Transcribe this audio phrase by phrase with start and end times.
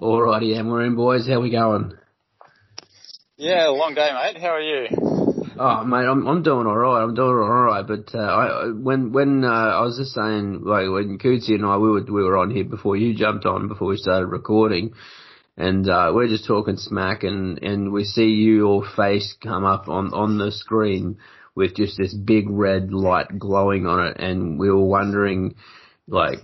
[0.00, 1.28] Alrighty, and we're in, boys.
[1.28, 1.92] How we going?
[3.36, 4.40] Yeah, long day, mate.
[4.40, 4.86] How are you?
[5.58, 7.02] Oh, mate, I'm I'm doing all right.
[7.02, 7.86] I'm doing all right.
[7.86, 11.76] But uh, I when when uh, I was just saying, like when Cootsy and I
[11.76, 14.94] we were we were on here before you jumped on before we started recording,
[15.56, 20.14] and uh, we're just talking smack, and and we see your face come up on
[20.14, 21.18] on the screen
[21.54, 25.54] with just this big red light glowing on it, and we were wondering,
[26.06, 26.38] like,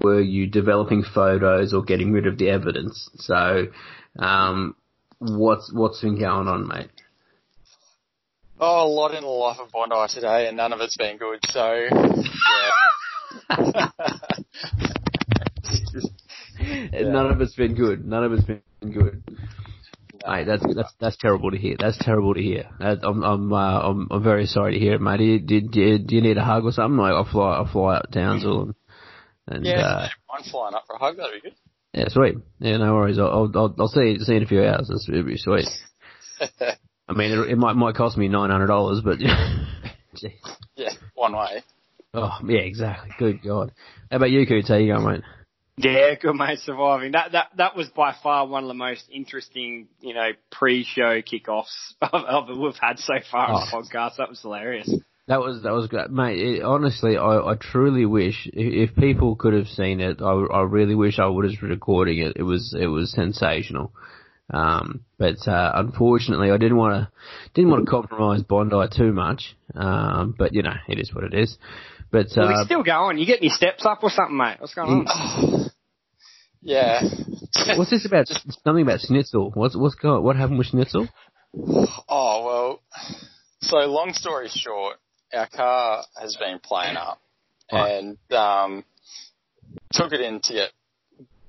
[0.00, 3.08] were you developing photos or getting rid of the evidence?
[3.16, 3.66] So,
[4.18, 4.74] um,
[5.18, 6.90] what's what's been going on, mate?
[8.60, 11.38] Oh, a lot in the life of Bondi today, and none of it's been good.
[11.50, 12.70] So, yeah.
[16.60, 18.04] None of it's been good.
[18.04, 19.22] None of it's been good.
[20.26, 21.76] Mate, that's that's that's terrible to hear.
[21.78, 22.68] That's terrible to hear.
[22.80, 25.18] That, I'm I'm, uh, I'm I'm very sorry to hear it, mate.
[25.18, 26.98] Do you, do, you, do you need a hug or something?
[26.98, 28.74] Like I'll fly I'll fly up Townsville and,
[29.48, 31.16] and yeah, uh, I'm flying up for a hug.
[31.16, 31.56] That'd be good.
[31.94, 32.36] yeah, sweet.
[32.60, 33.18] Yeah, no worries.
[33.18, 34.88] I'll I'll I'll see see you in a few hours.
[34.88, 35.66] That's it'll be sweet.
[37.08, 39.18] I mean, it, it might might cost me nine hundred dollars, but
[40.14, 40.32] Jeez.
[40.76, 41.62] yeah, one way.
[42.14, 43.10] oh yeah, exactly.
[43.18, 43.72] Good God.
[44.10, 44.68] How about you, Coots?
[44.68, 45.22] How you going, mate?
[45.80, 47.12] Yeah, good mate, surviving.
[47.12, 51.72] That that that was by far one of the most interesting, you know, pre-show kickoffs
[52.02, 53.80] of, of we've had so far on the Oh.
[53.82, 54.16] podcast.
[54.16, 54.92] That was hilarious.
[55.28, 56.38] That was that was great, mate.
[56.38, 60.62] It, honestly, I, I truly wish if, if people could have seen it, I, I
[60.62, 62.32] really wish I would have been recording it.
[62.36, 63.92] It was it was sensational.
[64.50, 67.10] Um, but uh, unfortunately, I didn't want to
[67.52, 69.54] didn't want to compromise Bondi too much.
[69.74, 71.58] Um, but you know, it is what it is.
[72.10, 73.18] But Well, uh, it's still going.
[73.18, 74.56] You getting your steps up or something, mate?
[74.60, 75.70] What's going on?
[76.60, 77.02] Yeah.
[77.76, 78.26] what's this about?
[78.64, 79.52] Something about Schnitzel.
[79.54, 80.24] What's what's going?
[80.24, 81.08] What happened with Schnitzel?
[82.08, 82.82] Oh well.
[83.60, 84.96] So long story short,
[85.34, 87.20] our car has been playing up,
[87.72, 87.98] Right.
[88.02, 88.84] and um,
[89.92, 90.70] took it in to get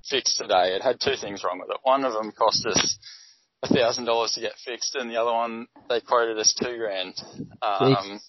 [0.10, 0.76] fixed today.
[0.76, 1.78] It had two things wrong with it.
[1.84, 2.98] One of them cost us
[3.64, 7.16] a thousand dollars to get fixed, and the other one they quoted us two grand.
[7.62, 8.20] Um,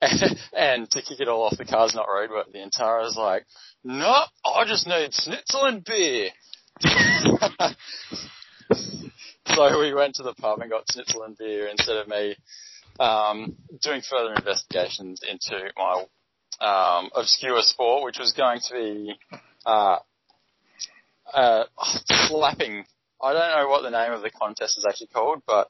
[0.56, 2.62] and to kick it all off, the car's not roadworthy.
[2.62, 3.46] And Tara's like,
[3.82, 6.30] "No, I just need schnitzel and beer."
[9.46, 12.36] so we went to the pub and got schnitzel and beer instead of me
[12.98, 16.04] um, doing further investigations into my
[16.60, 19.14] um, obscure sport, which was going to be
[19.64, 19.98] uh,
[21.32, 21.64] uh,
[22.28, 22.84] slapping.
[23.22, 25.68] I don't know what the name of the contest is actually called, but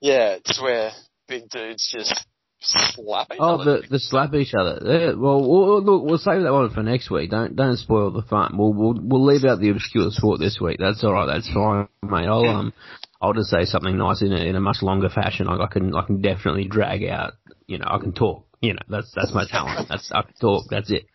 [0.00, 0.90] yeah, it's where
[1.28, 2.26] big dudes just
[2.60, 3.82] slap each Oh, other.
[3.82, 4.80] the the slap each other.
[4.84, 7.30] Yeah, well, we'll, look, we'll save that one for next week.
[7.30, 8.56] Don't don't spoil the fun.
[8.56, 10.78] We'll we'll we'll leave out the obscure sport this week.
[10.78, 11.26] That's all right.
[11.26, 12.26] That's fine, mate.
[12.26, 12.72] I'll um
[13.20, 15.46] I'll just say something nice in a, in a much longer fashion.
[15.46, 17.34] Like I can I can definitely drag out.
[17.66, 18.46] You know, I can talk.
[18.60, 19.88] You know, that's that's my talent.
[19.88, 20.64] That's I can talk.
[20.70, 21.06] That's it.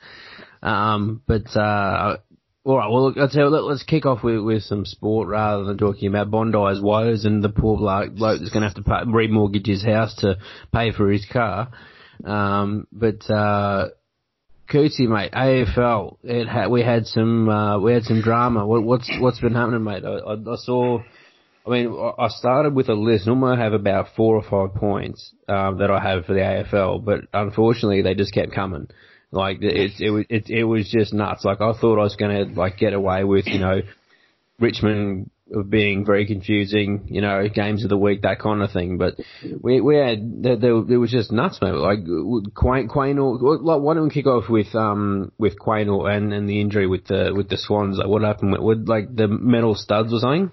[0.61, 2.17] Um, but uh,
[2.65, 2.89] all right.
[2.89, 5.77] Well, look, I'll tell you, let, let's kick off with, with some sport rather than
[5.77, 9.05] talking about Bondi's woes and the poor bloke, bloke that's going to have to pay,
[9.05, 10.37] remortgage his house to
[10.73, 11.69] pay for his car.
[12.23, 13.89] Um, but uh,
[14.71, 16.17] Cootsy, mate, AFL.
[16.23, 18.65] It had, we had some uh, we had some drama.
[18.65, 20.03] What, what's what's been happening, mate?
[20.03, 20.99] I, I, I saw.
[21.65, 23.25] I mean, I started with a list.
[23.25, 27.03] Normally, I have about four or five points um, that I have for the AFL,
[27.03, 28.87] but unfortunately, they just kept coming.
[29.31, 31.43] Like it, it, was- it, it was just nuts.
[31.43, 33.81] Like I thought I was going to like get away with, you know,
[34.59, 35.31] Richmond
[35.69, 38.97] being very confusing, you know, games of the week, that kind of thing.
[38.97, 39.15] But
[39.61, 41.71] we we had there, there, was just nuts, mate.
[41.71, 43.61] Like Quain Quaynor.
[43.61, 47.05] Like, why don't we kick off with um with Quaynor and, and the injury with
[47.05, 47.97] the with the Swans?
[47.97, 50.51] Like what happened with like the metal studs or something?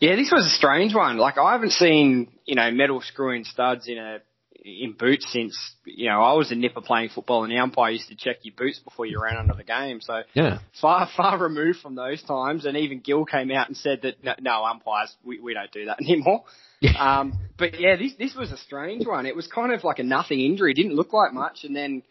[0.00, 1.16] Yeah, this was a strange one.
[1.18, 4.18] Like I haven't seen, you know, metal screwing studs in a
[4.64, 8.08] in boots since you know I was a nipper playing football, and the umpire used
[8.08, 10.00] to check your boots before you ran onto the game.
[10.00, 10.58] So Yeah.
[10.80, 12.64] far far removed from those times.
[12.64, 15.86] And even Gill came out and said that no, no umpires, we, we don't do
[15.86, 16.44] that anymore.
[16.98, 19.26] um, but yeah, this this was a strange one.
[19.26, 20.72] It was kind of like a nothing injury.
[20.72, 22.02] It didn't look like much, and then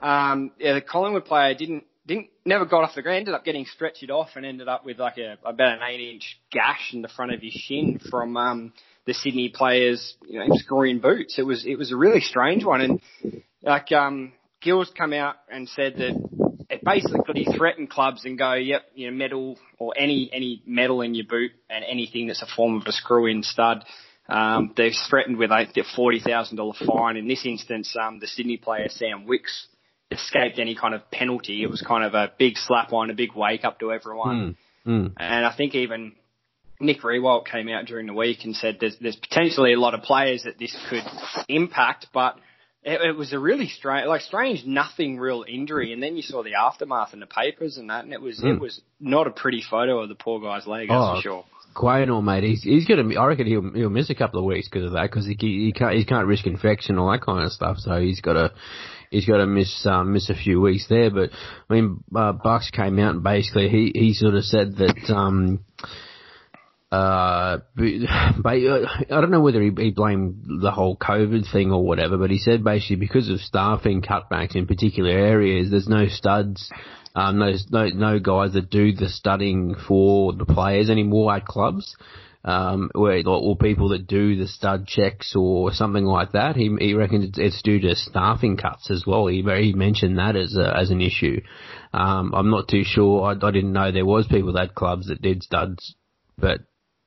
[0.00, 3.18] um, yeah, the Collingwood player didn't didn't never got off the ground.
[3.18, 6.38] Ended up getting stretched off and ended up with like a about an eight inch
[6.50, 8.72] gash in the front of his shin from um,
[9.06, 11.38] the Sydney players, you know, screwing boots.
[11.38, 15.68] It was it was a really strange one, and like um, Gill's come out and
[15.68, 19.92] said that it basically could he threaten clubs and go, yep, you know, metal or
[19.96, 23.42] any any metal in your boot and anything that's a form of a screw in
[23.42, 23.84] stud.
[24.28, 27.16] Um, they've threatened with a forty thousand dollar fine.
[27.16, 29.68] In this instance, um, the Sydney player Sam Wicks
[30.12, 31.62] escaped any kind of penalty.
[31.62, 34.56] It was kind of a big slap on, a big wake up to everyone.
[34.86, 34.92] Mm.
[34.92, 35.12] Mm.
[35.16, 36.12] And I think even
[36.80, 40.02] Nick Riewoldt came out during the week and said there's, there's potentially a lot of
[40.02, 41.04] players that this could
[41.48, 42.36] impact, but
[42.82, 46.42] it, it was a really strange, like strange, nothing real injury, and then you saw
[46.42, 48.54] the aftermath in the papers and that, and it was mm.
[48.54, 51.44] it was not a pretty photo of the poor guy's leg, that's oh, for sure.
[51.74, 53.18] Quaynor, mate, he's he's gonna.
[53.18, 55.72] I reckon he'll he'll miss a couple of weeks because of that, because he he
[55.72, 57.78] can't he can't risk infection all that kind of stuff.
[57.78, 58.52] So he's got to
[59.12, 61.10] he's got to miss um, miss a few weeks there.
[61.10, 61.30] But
[61.68, 65.14] I mean, uh, Bucks came out and basically he he sort of said that.
[65.14, 65.64] Um,
[66.90, 68.58] uh, I
[69.08, 72.62] don't know whether he, he blamed the whole COVID thing or whatever, but he said
[72.62, 76.70] basically because of staffing cutbacks in particular areas, there's no studs,
[77.14, 81.96] um, no, no, no guys that do the studying for the players anymore at clubs.
[82.44, 86.56] Um, where or people that do the stud checks or something like that.
[86.56, 89.28] He he reckons it's due to staffing cuts as well.
[89.28, 91.40] He he mentioned that as a, as an issue.
[91.94, 93.22] Um, I'm not too sure.
[93.22, 95.94] I, I didn't know there was people that clubs that did studs,
[96.36, 96.58] but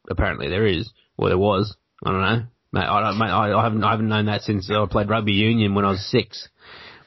[0.10, 1.76] apparently there is, or there was.
[2.06, 2.44] I don't know.
[2.72, 5.32] Mate, I, don't, mate, I, I haven't, I haven't known that since I played rugby
[5.32, 6.50] union when I was six.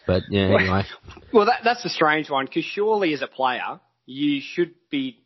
[0.07, 0.85] But yeah, anyway.
[1.33, 5.19] Well, that, that's a strange one because surely as a player, you should be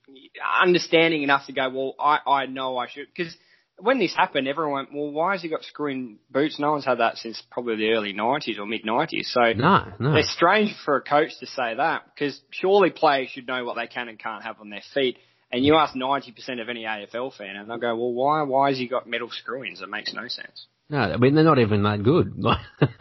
[0.63, 3.37] understanding enough to go, well, I, I know I should, because
[3.79, 6.59] when this happened, everyone went, well, why has he got screwing boots?
[6.59, 9.25] No one's had that since probably the early 90s or mid 90s.
[9.25, 10.15] So no, no.
[10.15, 13.87] it's strange for a coach to say that because surely players should know what they
[13.87, 15.19] can and can't have on their feet.
[15.51, 18.79] And you ask 90% of any AFL fan, and they'll go, well, why, why has
[18.79, 19.83] he got metal screw-ins?
[19.83, 20.67] It makes no sense.
[20.93, 22.37] No, I mean they're not even that good.
[22.39, 22.91] no, no,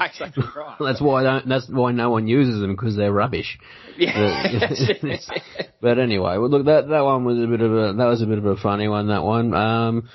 [0.00, 0.76] exactly right.
[0.80, 1.46] that's why don't.
[1.46, 3.58] That's why no one uses them because they're rubbish.
[3.98, 4.70] Yeah.
[5.80, 8.26] but anyway, well, look, that that one was a bit of a that was a
[8.26, 9.08] bit of a funny one.
[9.08, 9.52] That one.
[9.52, 10.08] Um,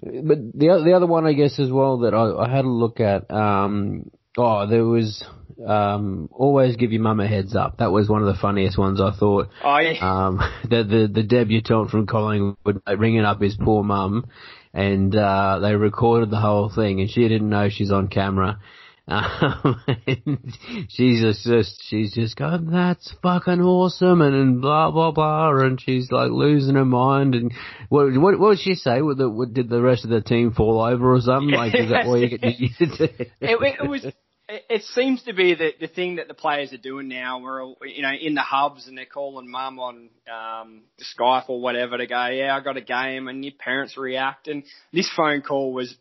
[0.00, 2.98] but the the other one, I guess, as well that I, I had a look
[2.98, 3.30] at.
[3.30, 5.22] Um, oh, there was
[5.66, 7.76] um, always give your mum a heads up.
[7.76, 9.48] That was one of the funniest ones I thought.
[9.62, 9.98] Oh yeah.
[10.00, 14.30] Um, the the the debutant from Collingwood ringing up his poor mum,
[14.72, 18.60] and uh, they recorded the whole thing, and she didn't know she's on camera.
[19.10, 19.82] Um,
[20.88, 26.12] she's just, she's just going, that's fucking awesome, and, and blah blah blah, and she's
[26.12, 27.34] like losing her mind.
[27.34, 27.52] And
[27.88, 29.02] what what, what did she say?
[29.02, 31.50] What, the, what did the rest of the team fall over or something?
[31.50, 32.40] Like, is that you get?
[32.44, 34.06] it, it was
[34.68, 37.40] it seems to be the the thing that the players are doing now.
[37.40, 41.98] We're you know in the hubs and they're calling mum on um, Skype or whatever
[41.98, 44.48] to go, yeah, I got a game, and your parents react.
[44.48, 45.94] And this phone call was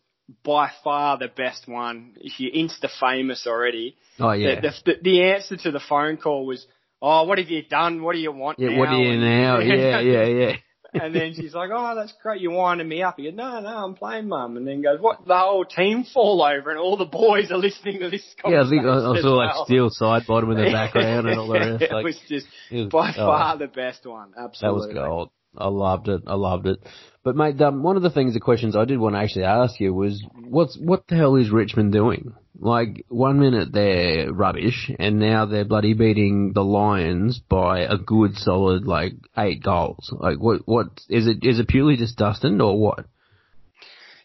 [0.44, 2.16] by far the best one.
[2.18, 6.46] If you're insta famous already, oh yeah, the, the, the answer to the phone call
[6.46, 6.66] was,
[7.01, 8.04] oh, what have you done?
[8.04, 8.60] What do you want?
[8.60, 8.80] Yeah, now?
[8.80, 9.60] what do you now?
[9.60, 10.56] Yeah, yeah, yeah
[10.94, 12.41] and then she's like, "Oh, that's great.
[12.41, 15.25] You're winding me up." He goes, "No, no, I'm playing, mum." And then goes, "What?"
[15.25, 18.24] The whole team fall over, and all the boys are listening to this.
[18.45, 21.47] Yeah, I think I, I saw like steel side bottom in the background and all
[21.47, 21.69] the rest.
[21.89, 24.33] Like, it was just it was, by oh, far the best one.
[24.38, 25.30] Absolutely, that was gold.
[25.57, 26.21] I loved it.
[26.27, 26.80] I loved it.
[27.24, 29.80] But mate, um, one of the things, the questions I did want to actually ask
[29.80, 32.33] you was, what's what the hell is Richmond doing?
[32.57, 38.36] Like one minute they're rubbish, and now they're bloody beating the Lions by a good
[38.36, 40.13] solid like eight goals.
[40.18, 40.62] Like what?
[40.66, 41.38] What is it?
[41.42, 43.06] Is it purely just Dustin or what?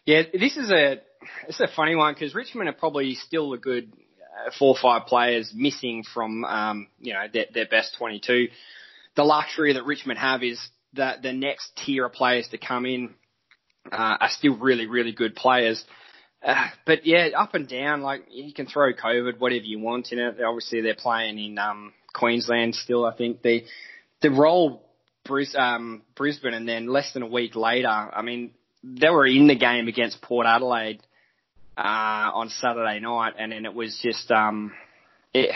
[0.05, 1.01] Yeah, this is a
[1.47, 3.91] it's a funny one because Richmond are probably still a good
[4.45, 8.47] uh, four or five players missing from um, you know their, their best twenty two.
[9.15, 10.59] The luxury that Richmond have is
[10.95, 13.13] that the next tier of players to come in
[13.91, 15.83] uh, are still really, really good players.
[16.43, 20.19] Uh, but yeah, up and down, like you can throw COVID, whatever you want in
[20.19, 20.41] it.
[20.41, 23.05] Obviously, they're playing in um, Queensland still.
[23.05, 23.63] I think the
[24.21, 24.83] the role
[25.55, 28.51] um, Brisbane, and then less than a week later, I mean,
[28.83, 31.01] they were in the game against Port Adelaide
[31.77, 34.73] uh, on Saturday night, and then it was just um,
[35.33, 35.51] it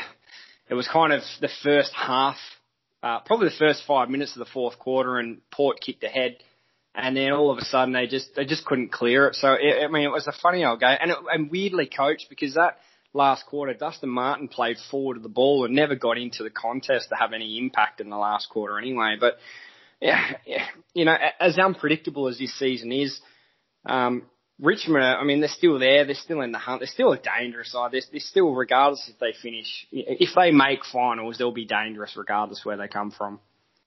[0.69, 2.37] it was kind of the first half
[3.01, 6.37] uh, probably the first five minutes of the fourth quarter, and Port kicked ahead,
[6.93, 9.35] and then all of a sudden they just they just couldn't clear it.
[9.35, 12.27] So it, I mean, it was a funny old game, and it, and weirdly coached
[12.29, 12.77] because that
[13.13, 17.09] last quarter, Dustin Martin played forward of the ball and never got into the contest
[17.09, 19.15] to have any impact in the last quarter anyway.
[19.19, 19.37] But
[20.01, 23.19] yeah, yeah you know, as unpredictable as this season is,
[23.85, 24.23] um,
[24.61, 26.05] Richmond, I mean, they're still there.
[26.05, 26.81] They're still in the hunt.
[26.81, 27.91] They're still a dangerous side.
[27.91, 32.65] They're, they're still, regardless if they finish, if they make finals, they'll be dangerous regardless
[32.65, 33.39] where they come from.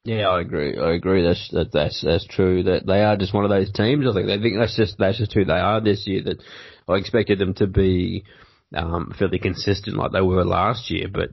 [0.05, 0.77] Yeah, I agree.
[0.79, 1.23] I agree.
[1.23, 2.65] That's that, that's that's true.
[2.65, 4.05] That they are just one of those teams.
[4.05, 6.25] I think they think that's just that's just who they are this year.
[6.25, 6.43] That
[6.89, 8.25] I expected them to be
[8.75, 11.31] um, fairly consistent like they were last year, but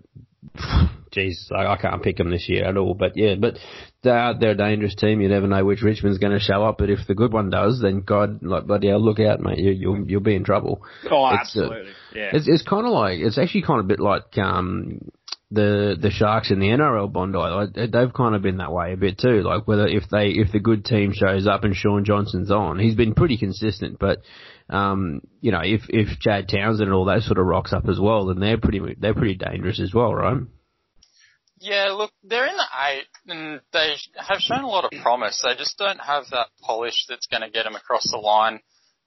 [1.12, 2.94] jeez, I, I can't pick them this year at all.
[2.94, 3.58] But yeah, but
[4.02, 5.22] they're they're a dangerous team.
[5.22, 6.78] You never know which Richmond's going to show up.
[6.78, 9.60] But if the good one does, then God, like bloody hell, look out, mate.
[9.60, 10.82] You, you'll you'll be in trouble.
[11.10, 11.92] Oh, it's, uh, absolutely.
[11.92, 12.30] Uh, yeah.
[12.34, 15.00] It's it's kind of like it's actually kind of a bit like um
[15.52, 17.38] the the Sharks in the NRL Bondi.
[17.38, 19.42] Like, they've kind of been that way a bit too.
[19.42, 22.96] Like whether if they if the good team shows up and Shaun Johnson's on, he's
[22.96, 24.20] been pretty consistent, but
[24.70, 28.00] um, you know, if if Chad Townsend and all that sort of rocks up as
[28.00, 30.38] well, then they're pretty they're pretty dangerous as well, right?
[31.60, 35.42] Yeah, look, they're in the eight, and they have shown a lot of promise.
[35.44, 38.62] They just don't have that polish that's going to get them across the line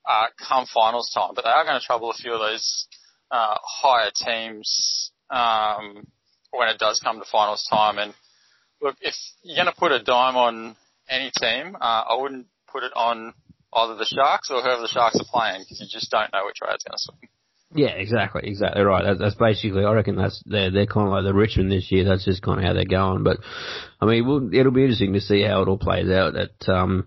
[0.09, 1.33] uh, come finals time.
[1.35, 2.87] But they are going to trouble a few of those
[3.31, 6.07] uh, higher teams um,
[6.51, 7.99] when it does come to finals time.
[7.99, 8.13] And
[8.81, 10.77] look, if you're going to put a dime on
[11.09, 13.35] any team, uh, I wouldn't put it on
[13.73, 16.59] either the Sharks or whoever the Sharks are playing because you just don't know which
[16.63, 17.31] way it's going to swing.
[17.75, 19.05] Yeah, exactly, exactly right.
[19.05, 22.05] That's, that's basically, I reckon that's they're they're kind of like the Richmond this year.
[22.05, 23.25] That's just kind of how they're going.
[23.25, 23.39] But
[24.01, 27.07] I mean, we'll, it'll be interesting to see how it all plays out at um,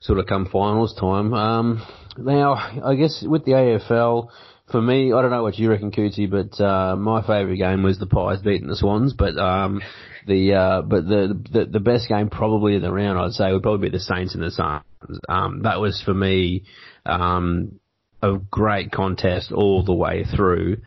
[0.00, 1.32] sort of come finals time.
[1.32, 1.86] Um,
[2.18, 2.54] now,
[2.84, 4.28] I guess with the AFL,
[4.70, 7.98] for me, I don't know what you reckon, Cootsy, but uh, my favourite game was
[7.98, 9.12] the Pies beating the Swans.
[9.12, 9.82] But um,
[10.26, 13.62] the uh, but the, the the best game probably in the round, I'd say, would
[13.62, 14.82] probably be the Saints and the Suns.
[15.28, 16.64] Um, that was for me.
[17.06, 17.78] Um,
[18.22, 20.78] a great contest all the way through.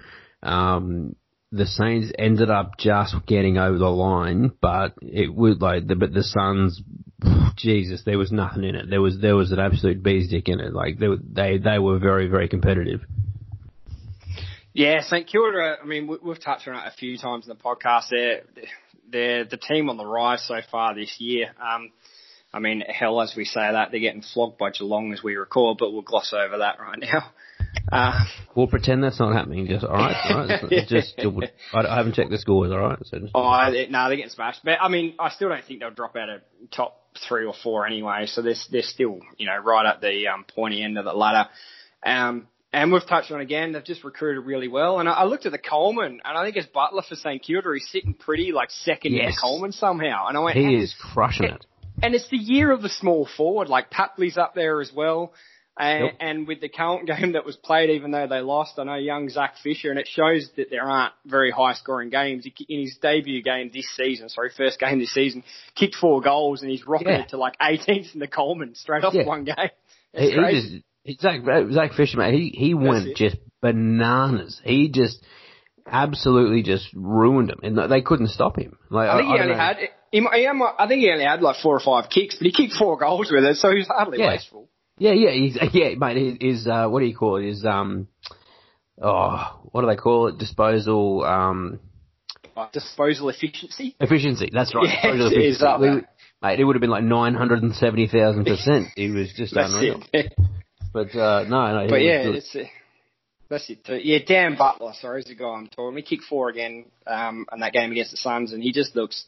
[0.42, 1.15] Um,
[1.51, 6.13] the Saints ended up just getting over the line, but it was like the but
[6.13, 6.82] the Suns,
[7.58, 8.89] Jesus, there was nothing in it.
[8.89, 10.74] There was there was an absolute bee's dick in it.
[10.74, 13.01] Like they they they were very very competitive.
[14.74, 15.77] Yeah, St Kilda.
[15.82, 18.10] I mean, we've touched on it a few times in the podcast.
[18.12, 18.42] They're
[19.10, 21.54] they're the team on the rise so far this year.
[21.62, 21.92] Um,
[22.56, 25.78] I mean, hell, as we say that, they're getting flogged by Geelong as we record,
[25.78, 27.32] but we'll gloss over that right now.
[27.92, 29.68] Uh, we'll pretend that's not happening.
[29.68, 30.60] Just all right, all right.
[30.72, 32.72] It's just I haven't checked the scores.
[32.72, 32.98] All right.
[33.04, 34.62] So just, oh, no, nah, they're getting smashed.
[34.64, 37.86] But I mean, I still don't think they'll drop out of top three or four
[37.86, 38.26] anyway.
[38.28, 41.50] So they're they're still you know right at the um, pointy end of the ladder.
[42.04, 45.00] Um, and we've touched on again, they've just recruited really well.
[45.00, 47.70] And I, I looked at the Coleman, and I think as Butler for St Kilda,
[47.74, 49.22] he's sitting pretty like second yes.
[49.22, 50.28] in the Coleman somehow.
[50.28, 51.66] And I went, he is crushing it.
[52.06, 53.68] And it's the year of the small forward.
[53.68, 55.34] Like Papley's up there as well.
[55.78, 56.14] And, yep.
[56.20, 59.28] and with the current game that was played, even though they lost, I know young
[59.30, 62.48] Zach Fisher, and it shows that there aren't very high scoring games.
[62.70, 65.44] In his debut game this season, sorry, first game this season,
[65.74, 67.26] kicked four goals and he's rocketed yeah.
[67.26, 69.26] to like 18th in the Coleman straight off yeah.
[69.26, 69.56] one game.
[70.14, 74.62] He, he, just, Zach, uh, Zach Fisher, man, he, he went just bananas.
[74.64, 75.26] He just
[75.88, 78.78] absolutely just ruined him and they couldn't stop him.
[78.90, 79.60] Like, I think I, he only know.
[79.60, 79.78] had,
[80.15, 82.74] he, he, I think he only had like four or five kicks, but he kicked
[82.74, 84.27] four goals with it, so he was hardly yeah.
[84.27, 84.69] wasteful.
[84.98, 86.38] Yeah, yeah, he's, yeah, mate.
[86.41, 87.50] Is uh, what do you call it?
[87.50, 88.07] Is um,
[89.01, 90.38] oh, what do they call it?
[90.38, 91.25] Disposal.
[91.25, 91.79] Um,
[92.55, 93.98] uh, disposal efficiency.
[94.00, 94.50] Efficiency.
[94.53, 94.86] That's right.
[94.88, 95.81] Yeah, disposal it efficiency.
[95.81, 98.88] We, mate, it would have been like nine hundred and seventy thousand percent.
[98.95, 100.01] He was just unreal.
[100.13, 100.34] It.
[100.93, 101.88] But uh, no, no.
[101.89, 102.55] But yeah, it's.
[102.55, 102.63] Uh,
[103.50, 103.84] that's it.
[103.84, 104.00] Too.
[104.01, 105.98] Yeah, Dan Butler, sorry, is the guy I'm talking.
[105.98, 109.25] He kicked four again um, in that game against the Suns, and he just looks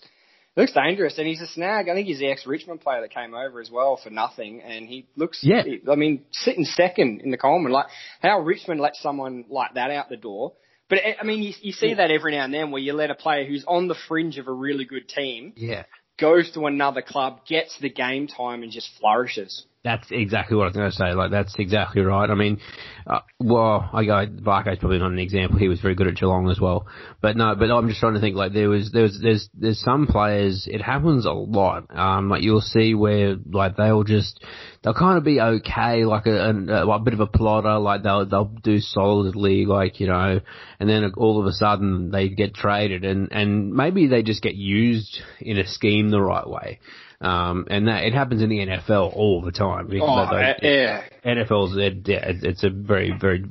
[0.57, 1.87] looks dangerous, and he's a snag.
[1.87, 4.87] I think he's the ex Richmond player that came over as well for nothing, and
[4.87, 5.39] he looks.
[5.43, 5.63] Yeah.
[5.89, 7.85] I mean, sitting second in the Coleman, like
[8.21, 10.53] how Richmond let someone like that out the door.
[10.89, 13.11] But eh, I mean, you, you see that every now and then where you let
[13.11, 15.83] a player who's on the fringe of a really good team, yeah,
[16.19, 19.65] goes to another club, gets the game time, and just flourishes.
[19.83, 21.13] That's exactly what I was going to say.
[21.13, 22.29] Like that's exactly right.
[22.29, 22.59] I mean,
[23.05, 25.59] uh, well, I go Barco's probably not an example.
[25.59, 26.87] He was very good at Geelong as well.
[27.21, 28.35] But no, but I'm just trying to think.
[28.35, 30.67] Like there was, there was, there's, there's some players.
[30.69, 31.85] It happens a lot.
[31.95, 34.43] Um, like you'll see where like they'll just
[34.83, 37.77] they'll kind of be okay, like a, a, a bit of a plotter.
[37.77, 40.41] Like they'll they'll do solidly, like you know,
[40.79, 44.55] and then all of a sudden they get traded, and and maybe they just get
[44.55, 46.79] used in a scheme the right way.
[47.19, 49.89] Um, and that it happens in the NFL all the time.
[49.99, 50.15] Oh,
[50.61, 51.03] yeah.
[51.25, 53.43] NFL's it, yeah, it's a very very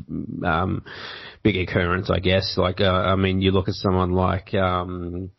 [0.45, 0.85] um,
[1.43, 2.55] big occurrence, I guess.
[2.57, 5.31] Like uh, I mean, you look at someone like um,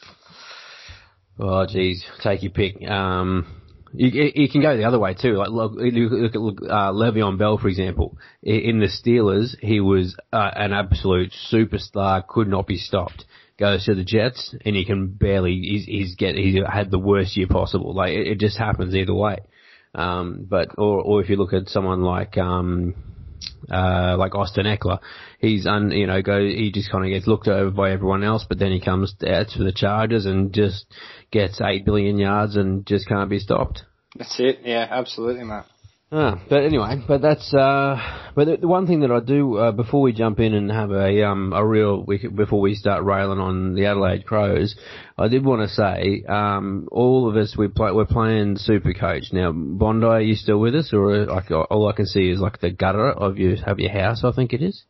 [1.40, 2.86] oh geez, take your pick.
[2.86, 3.48] Um,
[3.94, 5.38] you, you can go the other way too.
[5.38, 8.18] Like look, look at look, uh, Le'Veon Bell, for example.
[8.44, 13.24] In the Steelers, he was uh, an absolute superstar, could not be stopped
[13.58, 17.36] goes to the Jets and he can barely he's, he's get he's had the worst
[17.36, 17.94] year possible.
[17.94, 19.38] Like it, it just happens either way.
[19.96, 22.96] Um, but or or if you look at someone like um,
[23.72, 25.00] uh, like Austin Ekeler,
[25.40, 28.46] he's un you know go he just kind of gets looked over by everyone else,
[28.48, 30.86] but then he comes out to the Chargers and just
[31.32, 33.84] gets eight billion yards and just can't be stopped.
[34.16, 34.60] That's it.
[34.64, 35.66] Yeah, absolutely, Matt.
[36.10, 37.98] Ah, but anyway, but that's uh,
[38.34, 40.90] but the, the one thing that I do uh, before we jump in and have
[40.92, 44.76] a um a real before we start railing on the Adelaide Crows,
[45.18, 49.34] I did want to say um all of us we play we're playing Super Coach
[49.34, 49.52] now.
[49.52, 52.72] Bondi, are you still with us, or like all I can see is like the
[52.72, 54.24] gutter of your of your house?
[54.24, 54.86] I think it is.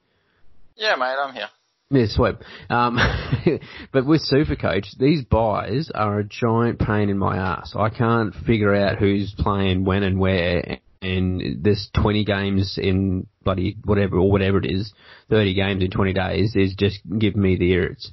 [0.76, 1.50] Yeah, mate, I'm here.
[1.90, 2.36] Yeah, sweet.
[2.70, 3.00] Um,
[3.92, 7.74] but with Supercoach, these byes are a giant pain in my ass.
[7.76, 13.78] I can't figure out who's playing when and where, and there's 20 games in bloody
[13.84, 14.94] whatever or whatever it is,
[15.30, 18.12] 30 games in 20 days is just giving me the irrits.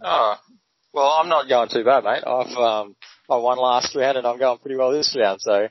[0.00, 0.36] Oh,
[0.92, 2.24] well, I'm not going too bad, mate.
[2.26, 2.96] I've um,
[3.30, 5.68] I won last round and I'm going pretty well this round, so.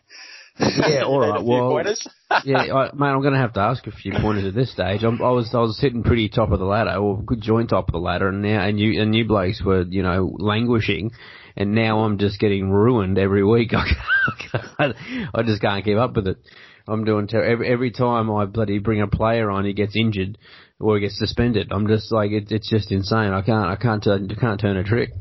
[0.59, 1.43] Yeah, all right.
[1.43, 1.81] well,
[2.45, 5.03] yeah, I, mate, I'm going to have to ask a few pointers at this stage.
[5.03, 7.87] I'm, I was I was sitting pretty top of the ladder, or good joint top
[7.87, 11.11] of the ladder, and now and you and you blokes were you know languishing,
[11.55, 13.71] and now I'm just getting ruined every week.
[14.79, 14.93] I,
[15.33, 16.37] I just can't keep up with it.
[16.87, 20.37] I'm doing ter- every every time I bloody bring a player on, he gets injured
[20.79, 21.71] or he gets suspended.
[21.71, 23.33] I'm just like it, it's just insane.
[23.33, 25.11] I can't I can't turn I can't turn a trick.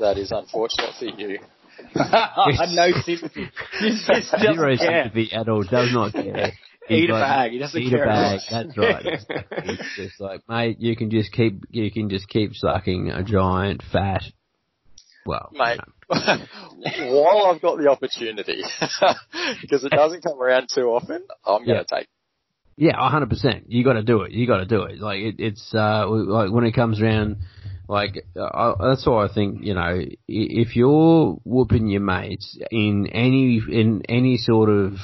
[0.00, 1.38] That is unfortunate for you.
[1.94, 3.50] No sympathy.
[4.40, 5.62] Zero sympathy at all.
[5.62, 6.52] Does not care.
[6.90, 7.52] Eat like, a bag.
[7.52, 8.04] He doesn't eat care.
[8.04, 8.40] a bag.
[8.50, 9.04] That's right.
[9.50, 13.82] it's just like, mate, you can just keep you can just keep sucking a giant
[13.92, 14.22] fat.
[15.26, 15.80] Well, mate.
[16.08, 18.62] While I've got the opportunity,
[19.60, 22.08] because it doesn't come around too often, I'm going to take.
[22.76, 23.70] Yeah, hundred percent.
[23.70, 24.32] You got to do it.
[24.32, 24.98] You got to do it.
[25.00, 27.36] Like it, it's uh, like when it comes around
[27.90, 33.60] like uh, that's why I think you know if you're whooping your mates in any
[33.68, 34.94] in any sort of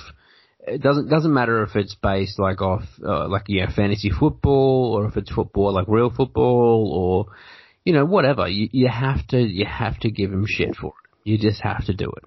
[0.66, 5.06] it doesn't doesn't matter if it's based like off uh, like yeah fantasy football or
[5.06, 7.34] if it's football like real football or
[7.84, 11.10] you know whatever you you have to you have to give them shit for it.
[11.24, 12.24] You just have to do it.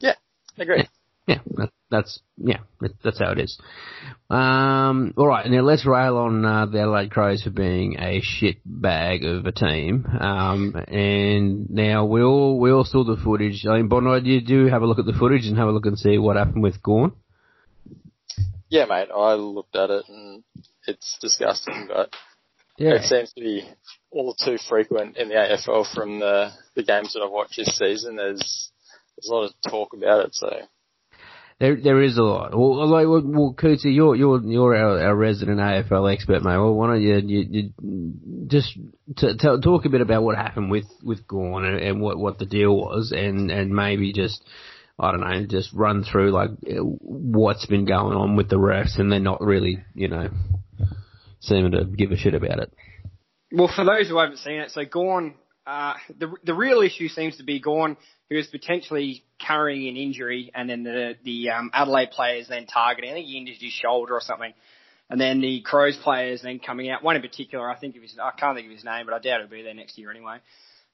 [0.00, 0.14] Yeah,
[0.58, 0.88] I agree.
[1.26, 1.40] Yeah.
[1.56, 2.58] That, that's yeah,
[3.04, 3.58] that's how it is.
[4.28, 8.56] Um, all right, now let's rail on uh, the Adelaide Crows for being a shit
[8.64, 10.04] bag of a team.
[10.06, 13.64] Um, and now we'll we'll saw the footage.
[13.66, 15.72] I mean, Bondi, do you do have a look at the footage and have a
[15.72, 17.12] look and see what happened with Gawn.
[18.68, 20.42] Yeah, mate, I looked at it and
[20.88, 22.10] it's disgusting, but
[22.78, 22.94] yeah.
[22.94, 23.68] it seems to be
[24.10, 28.16] all too frequent in the AFL from the the games that I've watched this season.
[28.16, 28.72] There's
[29.16, 30.50] there's a lot of talk about it, so
[31.58, 32.54] there, there is a lot.
[32.54, 36.58] Well, like, well, you're, you're, you're our, our resident AFL expert, mate.
[36.58, 38.74] Well, why don't you, you, you just
[39.16, 42.38] t- t- talk a bit about what happened with, with Gawn and, and what, what
[42.38, 44.44] the deal was and, and maybe just,
[44.98, 46.50] I don't know, just run through like
[47.00, 50.28] what's been going on with the refs and they're not really, you know,
[51.40, 52.72] seeming to give a shit about it.
[53.50, 57.38] Well, for those who haven't seen it, so Gawn, uh, the, the real issue seems
[57.38, 57.96] to be Gawn
[58.28, 63.10] who was potentially carrying an injury, and then the the um, Adelaide players then targeting.
[63.10, 64.52] I think he injured his shoulder or something,
[65.08, 67.02] and then the Crows players then coming out.
[67.02, 69.18] One in particular, I think of his, I can't think of his name, but I
[69.18, 70.38] doubt he'll be there next year anyway.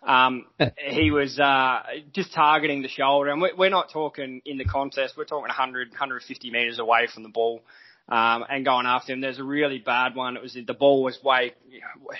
[0.03, 0.47] Um,
[0.79, 5.15] he was uh, just targeting the shoulder, and we're, we're not talking in the contest.
[5.17, 7.63] We're talking 100, 150 meters away from the ball.
[8.09, 9.21] Um, and going after him.
[9.21, 10.37] There's a really bad one.
[10.37, 11.55] It was the ball was way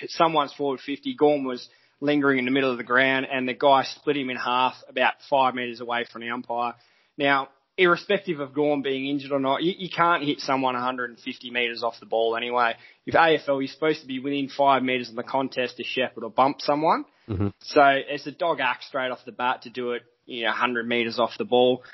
[0.07, 1.15] someone's forward 50.
[1.17, 1.69] Gawn was
[2.03, 5.15] lingering in the middle of the ground, and the guy split him in half about
[5.31, 6.75] five metres away from the umpire.
[7.17, 11.83] Now, irrespective of Gawn being injured or not, you, you can't hit someone 150 metres
[11.85, 12.75] off the ball anyway.
[13.07, 16.31] If AFL, you're supposed to be within five metres of the contest to shepherd or
[16.31, 17.05] bump someone.
[17.29, 17.49] Mm-hmm.
[17.61, 20.87] So it's a dog act straight off the bat to do it, you know, 100
[20.87, 21.85] metres off the ball.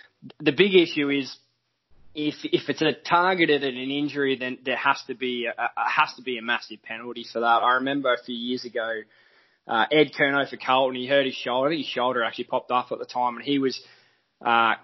[0.41, 1.37] The big issue is
[2.15, 5.89] if if it's a targeted at an injury, then there has to be a, a
[5.89, 7.47] has to be a massive penalty for that.
[7.63, 9.03] I remember a few years ago
[9.69, 10.97] uh, Ed Curnow for Carlton.
[10.97, 11.71] He hurt his shoulder.
[11.71, 13.81] His shoulder actually popped off at the time, and he was
[14.45, 14.75] uh,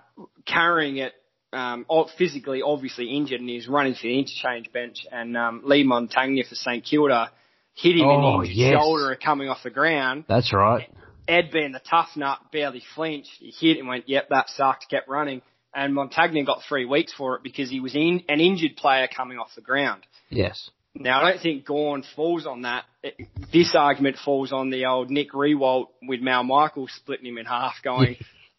[0.46, 1.12] carrying it
[1.52, 1.86] um,
[2.18, 5.06] physically, obviously injured, and he was running to the interchange bench.
[5.10, 7.30] And um, Leigh Montagna for St Kilda
[7.74, 8.74] hit him oh, in the yes.
[8.74, 10.24] shoulder coming off the ground.
[10.28, 10.88] That's right.
[11.26, 13.30] Ed, being the tough nut, barely flinched.
[13.38, 15.40] He hit and went, "Yep, that sucked." Kept running,
[15.74, 19.38] and Montagna got three weeks for it because he was in, an injured player coming
[19.38, 20.02] off the ground.
[20.28, 20.70] Yes.
[20.94, 22.84] Now, I don't think Gawn falls on that.
[23.52, 27.74] This argument falls on the old Nick Riewoldt with Mal Michael splitting him in half,
[27.82, 28.16] going,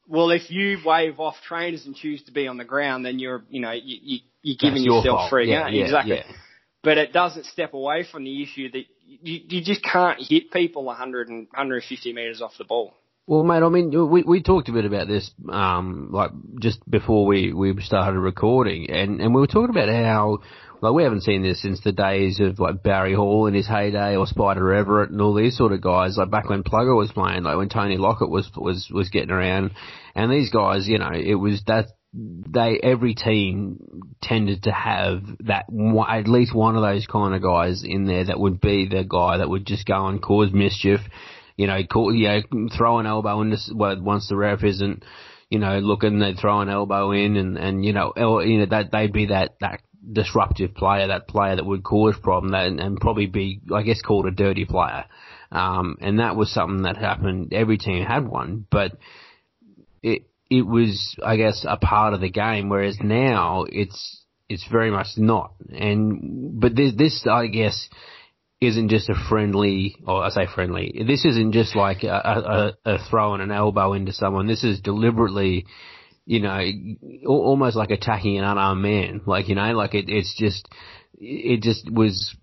[0.08, 3.44] "Well, if you wave off trainers and choose to be on the ground, then you're,
[3.50, 5.70] you know, you, you, you're giving That's yourself your free yeah.
[5.70, 6.18] Yeah, exactly.
[6.18, 6.36] Yeah.
[6.84, 10.84] But it doesn't step away from the issue that you, you just can't hit people
[10.84, 12.94] 100 and 150 metres off the ball.
[13.28, 17.26] Well, mate, I mean, we we talked a bit about this, um, like just before
[17.26, 20.42] we we started recording, and and we were talking about how
[20.86, 24.16] like we haven't seen this since the days of like Barry Hall in his heyday
[24.16, 26.16] or Spider Everitt and all these sort of guys.
[26.16, 29.72] Like back when Plugger was playing, like when Tony Lockett was was was getting around,
[30.14, 33.80] and these guys, you know, it was that they every team
[34.22, 35.66] tended to have that
[36.08, 39.38] at least one of those kind of guys in there that would be the guy
[39.38, 41.00] that would just go and cause mischief.
[41.58, 45.04] You know, call, you know, throw an elbow in this, well, once the ref isn't,
[45.50, 48.92] you know, looking, they'd throw an elbow in and, and, you know, you know, that,
[48.92, 49.80] they'd be that, that
[50.12, 54.02] disruptive player, that player that would cause problem that, and, and probably be, I guess,
[54.02, 55.06] called a dirty player.
[55.52, 57.54] Um, and that was something that happened.
[57.54, 58.94] Every team had one, but
[60.02, 64.92] it it was, I guess, a part of the game, whereas now it's it's very
[64.92, 65.54] much not.
[65.70, 67.90] And but this, this I guess,
[68.62, 71.04] isn't just a friendly, or I say friendly.
[71.08, 74.48] This isn't just like a, a, a throw and an elbow into someone.
[74.48, 75.66] This is deliberately,
[76.26, 76.60] you know,
[77.28, 79.22] almost like attacking an unarmed man.
[79.26, 80.68] Like you know, like it, it's just,
[81.20, 82.36] it just was.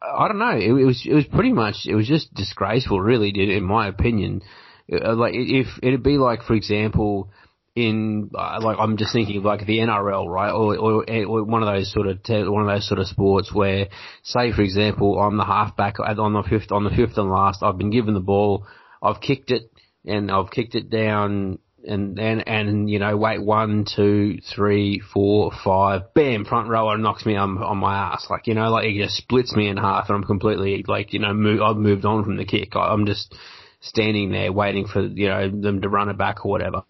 [0.00, 0.56] I don't know.
[0.56, 4.42] It, it was it was pretty much it was just disgraceful, really, in my opinion.
[4.90, 7.30] Uh, like if it'd be like, for example,
[7.76, 11.68] in uh, like I'm just thinking like the NRL, right, or, or, or one of
[11.68, 13.88] those sort of te- one of those sort of sports where,
[14.22, 17.62] say for example, I'm the halfback on the fifth on the fifth and last.
[17.62, 18.66] I've been given the ball,
[19.02, 19.70] I've kicked it,
[20.06, 21.58] and I've kicked it down.
[21.86, 27.24] And, and, and, you know, wait, one, two, three, four, five, bam, front rower knocks
[27.24, 28.26] me on, on my ass.
[28.28, 31.20] Like, you know, like it just splits me in half and I'm completely, like, you
[31.20, 32.74] know, move, I've moved on from the kick.
[32.74, 33.34] I'm just,
[33.80, 36.82] standing there waiting for you know them to run it back or whatever,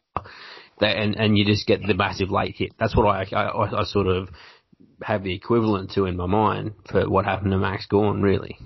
[0.80, 2.72] that, and and you just get the massive late hit.
[2.78, 4.28] That's what I I, I sort of
[5.02, 8.58] have the equivalent to in my mind for what happened to Max Gawn, really.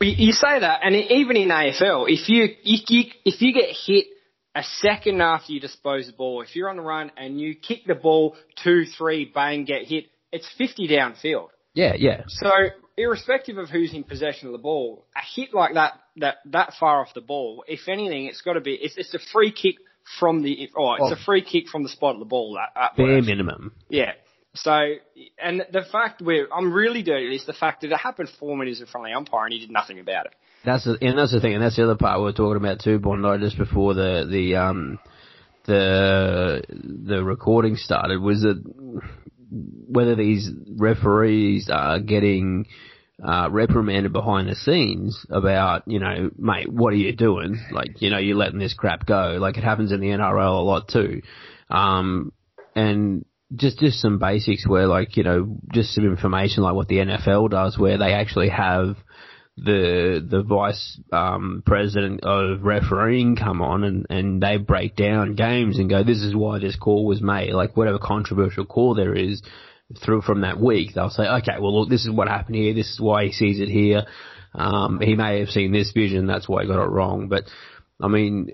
[0.00, 3.68] Well, you say that, and even in AFL, if you, if you if you get
[3.86, 4.06] hit
[4.54, 7.84] a second after you dispose the ball, if you're on the run and you kick
[7.86, 11.48] the ball two, three, bang, get hit, it's 50 downfield.
[11.74, 12.22] Yeah, yeah.
[12.26, 12.50] So
[12.96, 17.00] irrespective of who's in possession of the ball, a hit like that, that, that far
[17.00, 19.76] off the ball, if anything, it's got to be, it's, it's a free kick
[20.18, 22.58] from the, oh, it's a free kick from the spot of the ball.
[22.58, 23.72] At, Bare minimum.
[23.88, 24.12] Yeah.
[24.54, 24.94] So,
[25.40, 28.80] and the fact where I'm really dirty is the fact that it happened four minutes
[28.80, 30.34] in front of the umpire and he did nothing about it.
[30.64, 32.80] That's the, and that's the thing, and that's the other part we were talking about
[32.80, 34.98] too, Bondi, just before the the um
[35.64, 38.62] the the recording started was that
[39.50, 42.66] whether these referees are getting
[43.22, 47.58] uh, reprimanded behind the scenes about, you know, mate, what are you doing?
[47.70, 49.36] Like, you know, you're letting this crap go.
[49.40, 51.22] Like it happens in the NRL a lot too.
[51.68, 52.32] Um,
[52.74, 56.96] and just, just some basics where like, you know, just some information like what the
[56.98, 58.96] NFL does where they actually have
[59.62, 65.78] the, the vice, um, president of refereeing come on and, and they break down games
[65.78, 67.52] and go, this is why this call was made.
[67.52, 69.42] Like whatever controversial call there is,
[70.04, 72.90] through from that week, they'll say, okay, well look, this is what happened here, this
[72.90, 74.06] is why he sees it here.
[74.54, 77.28] Um, he may have seen this vision, that's why he got it wrong.
[77.28, 77.44] But,
[78.00, 78.52] I mean,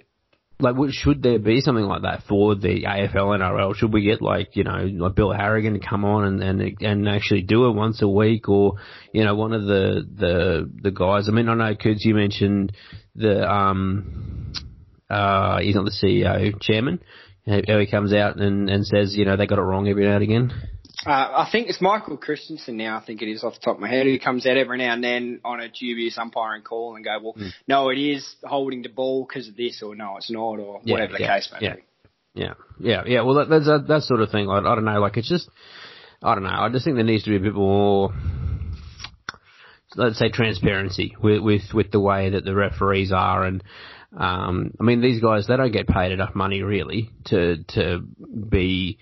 [0.59, 3.75] like, should there be something like that for the AFL NRL?
[3.75, 7.09] Should we get like, you know, like Bill Harrigan to come on and, and, and
[7.09, 8.77] actually do it once a week or,
[9.13, 12.73] you know, one of the, the, the guys, I mean, I know, Coots, you mentioned
[13.15, 14.53] the, um,
[15.11, 17.01] uh, he's not the CEO, chairman,
[17.47, 20.15] how he comes out and, and says, you know, they got it wrong every now
[20.15, 20.53] and again.
[21.07, 22.99] Uh, I think it's Michael Christensen now.
[22.99, 24.93] I think it is off the top of my head who comes out every now
[24.93, 27.51] and then on a dubious umpiring call and go, well, mm.
[27.69, 30.93] no, it is holding the ball because of this, or no, it's not, or yeah,
[30.93, 31.75] whatever yeah, the case may yeah.
[31.75, 31.83] be.
[32.35, 33.21] Yeah, yeah, yeah.
[33.23, 34.51] Well, that, that's that, that sort of thing.
[34.51, 34.99] I, I don't know.
[34.99, 35.49] Like, it's just,
[36.23, 36.51] I don't know.
[36.51, 38.13] I just think there needs to be a bit more,
[39.95, 43.63] let's say, transparency with with with the way that the referees are and.
[44.17, 48.99] Um, I mean, these guys, they don't get paid enough money really to, to be,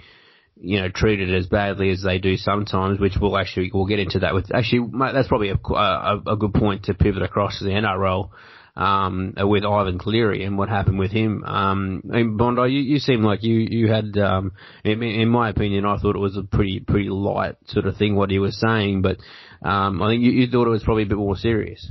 [0.56, 4.20] you know, treated as badly as they do sometimes, which we'll actually, we'll get into
[4.20, 7.70] that with, actually, that's probably a, a, a good point to pivot across to the
[7.70, 8.30] NRL,
[8.76, 11.44] um, with Ivan Cleary and what happened with him.
[11.44, 14.52] Um, mean, Bondi, you, you seem like you, you had, um,
[14.84, 18.16] in, in my opinion, I thought it was a pretty, pretty light sort of thing
[18.16, 19.18] what he was saying, but,
[19.62, 21.90] um, I think you, you thought it was probably a bit more serious.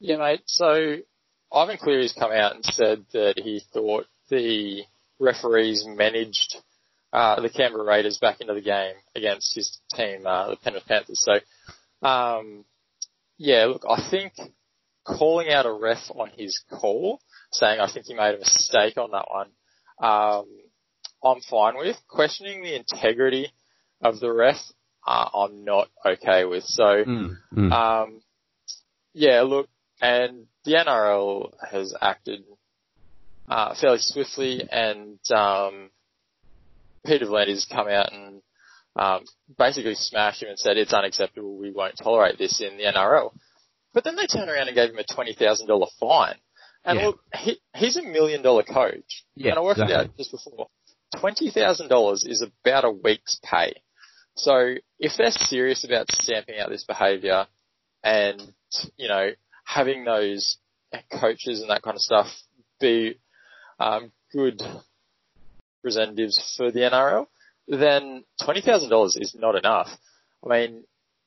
[0.00, 0.42] Yeah, mate.
[0.46, 0.96] So,
[1.52, 4.82] Ivan Cleary's come out and said that he thought the
[5.20, 6.56] referees managed
[7.14, 11.24] uh, the Canberra Raiders back into the game against his team, uh, the Penrith Panthers.
[11.24, 12.64] So, um,
[13.38, 14.32] yeah, look, I think
[15.04, 17.20] calling out a ref on his call,
[17.52, 19.50] saying I think he made a mistake on that one,
[20.02, 20.46] um,
[21.22, 21.96] I'm fine with.
[22.08, 23.52] Questioning the integrity
[24.02, 24.56] of the ref,
[25.06, 26.64] uh, I'm not okay with.
[26.64, 27.72] So, mm, mm.
[27.72, 28.22] Um,
[29.12, 29.68] yeah, look,
[30.02, 32.42] and the NRL has acted
[33.48, 35.90] uh, fairly swiftly and um,
[37.04, 38.42] Peter V'landys come out and
[38.96, 39.24] um,
[39.58, 41.56] basically smashed him and said it's unacceptable.
[41.56, 43.32] We won't tolerate this in the NRL.
[43.92, 46.36] But then they turned around and gave him a twenty thousand dollar fine.
[46.84, 47.06] And yeah.
[47.06, 49.24] look, he, he's a million dollar coach.
[49.34, 49.94] Yeah, and I worked exactly.
[49.94, 50.66] it out just before.
[51.18, 53.74] Twenty thousand dollars is about a week's pay.
[54.36, 57.46] So if they're serious about stamping out this behaviour
[58.02, 58.42] and,
[58.96, 59.30] you know,
[59.64, 60.58] having those
[61.20, 62.26] coaches and that kind of stuff
[62.80, 63.20] be
[63.78, 64.60] um, good
[65.84, 67.26] representatives for the NRL,
[67.68, 69.88] then $20,000 is not enough.
[70.44, 70.84] I mean,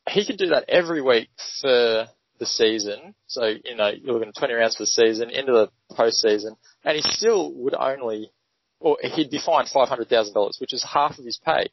[0.10, 1.30] he could do that every week
[1.62, 2.08] for
[2.40, 3.14] the season.
[3.28, 6.96] So, you know, you're looking at 20 rounds for the season, into the postseason, and
[6.96, 8.32] he still would only,
[8.80, 11.68] or he'd be fined $500,000, which is half of his pay.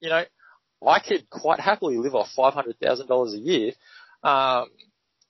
[0.00, 0.24] You know,
[0.86, 3.72] I could quite happily live off $500,000 a year.
[4.22, 4.68] Um,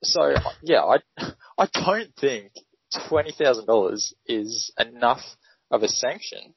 [0.03, 0.99] so yeah, I,
[1.59, 2.53] I don't think
[3.11, 5.23] $20,000 is enough
[5.71, 6.55] of a sanction,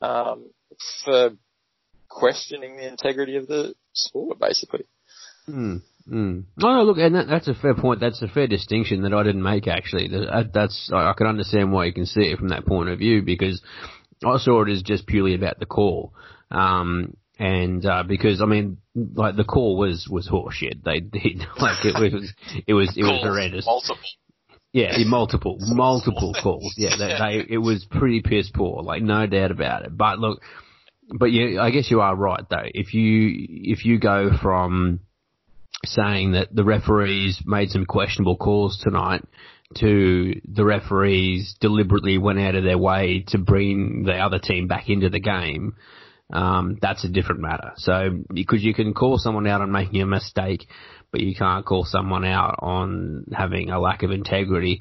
[0.00, 0.50] um,
[1.04, 1.30] for
[2.08, 4.84] questioning the integrity of the sport, basically.
[5.48, 6.44] Mm, mm.
[6.62, 8.00] Oh, look, and that, that's a fair point.
[8.00, 10.08] That's a fair distinction that I didn't make actually.
[10.08, 13.22] That, that's I can understand why you can see it from that point of view
[13.22, 13.62] because
[14.24, 16.12] I saw it as just purely about the call.
[16.50, 20.84] Um, and uh, because I mean, like the call was was horseshit.
[20.84, 22.32] They did like it was
[22.66, 23.66] it was it was horrendous.
[23.66, 23.96] Multiple.
[24.72, 26.74] Yeah, multiple multiple calls.
[26.76, 28.82] Yeah, they, they it was pretty piss poor.
[28.82, 29.96] Like no doubt about it.
[29.96, 30.40] But look,
[31.18, 32.66] but you, I guess you are right though.
[32.66, 35.00] If you if you go from
[35.84, 39.22] saying that the referees made some questionable calls tonight
[39.76, 44.88] to the referees deliberately went out of their way to bring the other team back
[44.88, 45.76] into the game,
[46.32, 47.72] um, that's a different matter.
[47.76, 50.66] So, because you can call someone out on making a mistake,
[51.12, 54.80] but you can't call someone out on having a lack of integrity.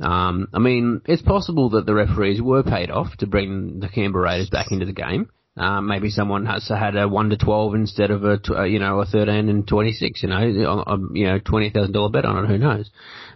[0.00, 4.24] Um, I mean, it's possible that the referees were paid off to bring the Canberra
[4.24, 5.28] Raiders back into the game.
[5.56, 9.00] Um, maybe someone has had a one to twelve instead of a uh, you know
[9.00, 10.22] a thirteen and twenty six.
[10.22, 12.48] You know, a, you know twenty thousand dollar bet on it.
[12.48, 12.88] Who knows?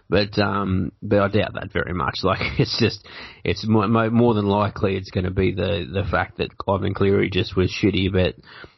[0.09, 2.19] But um, but I doubt that very much.
[2.23, 3.05] Like it's just
[3.43, 7.29] it's more, more than likely it's going to be the the fact that Ivan Cleary
[7.29, 8.35] just was shitty, but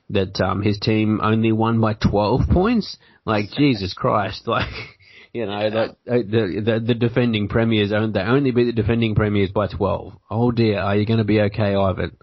[0.10, 2.98] that um, his team only won by twelve points.
[3.28, 4.74] Like Jesus Christ, like.
[5.34, 9.68] You know that the, the the defending premiers they only beat the defending premiers by
[9.68, 10.14] twelve.
[10.32, 12.18] Oh dear, are you going to be okay, Ivan?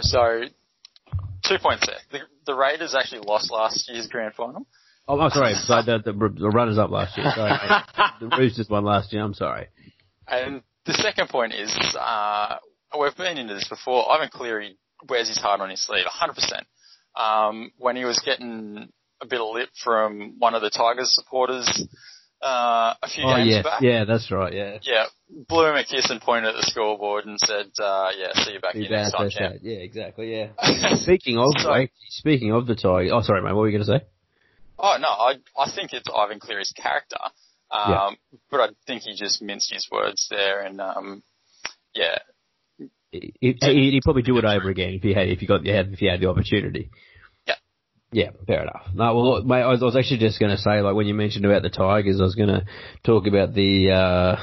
[0.00, 0.42] So,
[1.44, 1.96] two points there.
[2.10, 4.66] The, the Raiders actually lost last year's grand final.
[5.06, 5.54] Oh, I'm sorry.
[5.54, 7.30] So the, the, the runners up last year.
[7.34, 7.52] Sorry,
[8.20, 9.22] the Roosters won last year.
[9.22, 9.68] I'm sorry.
[10.26, 12.56] And the second point is, uh,
[12.98, 14.10] we've been into this before.
[14.10, 14.76] Ivan Cleary
[15.08, 16.64] wears his heart on his sleeve, 100%.
[17.16, 18.88] Um, when he was getting
[19.24, 21.66] a bit of lip from one of the Tigers supporters
[22.44, 23.64] uh, a few oh, games yes.
[23.64, 23.80] back.
[23.80, 24.52] Yeah, that's right.
[24.52, 24.78] Yeah.
[24.82, 25.06] Yeah.
[25.48, 28.60] Blew him a kiss and pointed at the scoreboard and said, uh, "Yeah, see you
[28.60, 29.56] back you here next time." Champ.
[29.62, 30.30] Yeah, exactly.
[30.30, 30.48] Yeah.
[30.96, 33.08] speaking of, so, speaking of the tie.
[33.08, 33.54] Oh, sorry, mate.
[33.54, 34.06] What were you going to say?
[34.78, 37.16] Oh no, I I think it's Ivan Cleary's character,
[37.70, 38.10] um, yeah.
[38.50, 41.22] but I think he just minced his words there, and um,
[41.94, 42.18] yeah.
[43.10, 46.06] He, he'd probably do it over again if he had if he got if he
[46.06, 46.90] had the opportunity.
[48.14, 48.86] Yeah, fair enough.
[48.94, 51.14] No, well, mate, I was, I was actually just going to say, like, when you
[51.14, 52.64] mentioned about the Tigers, I was going to
[53.02, 54.36] talk about the uh,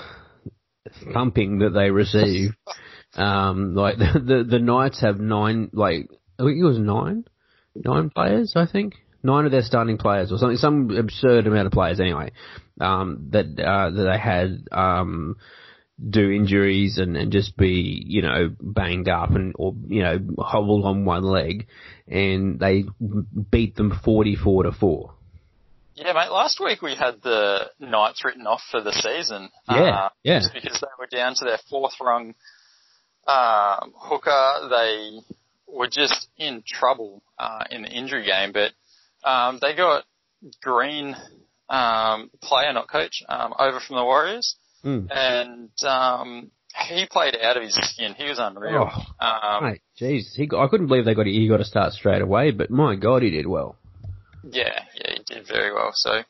[1.14, 2.54] thumping that they received.
[3.16, 7.24] um, like the, the the Knights have nine, like I think it was nine,
[7.74, 11.72] nine players, I think, nine of their starting players or something, some absurd amount of
[11.72, 12.34] players anyway.
[12.82, 15.38] Um, that uh, that they had um
[16.10, 20.86] do injuries and, and just be, you know, banged up and, or, you know, hobbled
[20.86, 21.68] on one leg
[22.08, 22.86] and they
[23.52, 25.14] beat them 44 to 4.
[25.96, 26.32] Yeah, mate.
[26.32, 29.50] Last week we had the Knights written off for the season.
[29.70, 30.40] Yeah, uh, yeah.
[30.40, 32.34] Just because they were down to their fourth rung
[33.28, 35.20] um, hooker, they
[35.68, 38.52] were just in trouble uh, in the injury game.
[38.52, 38.72] But
[39.28, 40.06] um, they got
[40.62, 41.16] Green,
[41.70, 44.56] um, player, not coach, um, over from the Warriors.
[44.84, 45.08] Mm.
[45.12, 46.52] And um,
[46.90, 48.14] he played out of his skin.
[48.16, 48.90] He was unreal.
[48.92, 51.94] Oh, um, mate, jeez, he got, I couldn't believe they got he got to start
[51.94, 52.52] straight away.
[52.52, 53.76] But my God, he did well.
[54.44, 55.92] Yeah, yeah, he did very well.
[55.94, 56.22] So,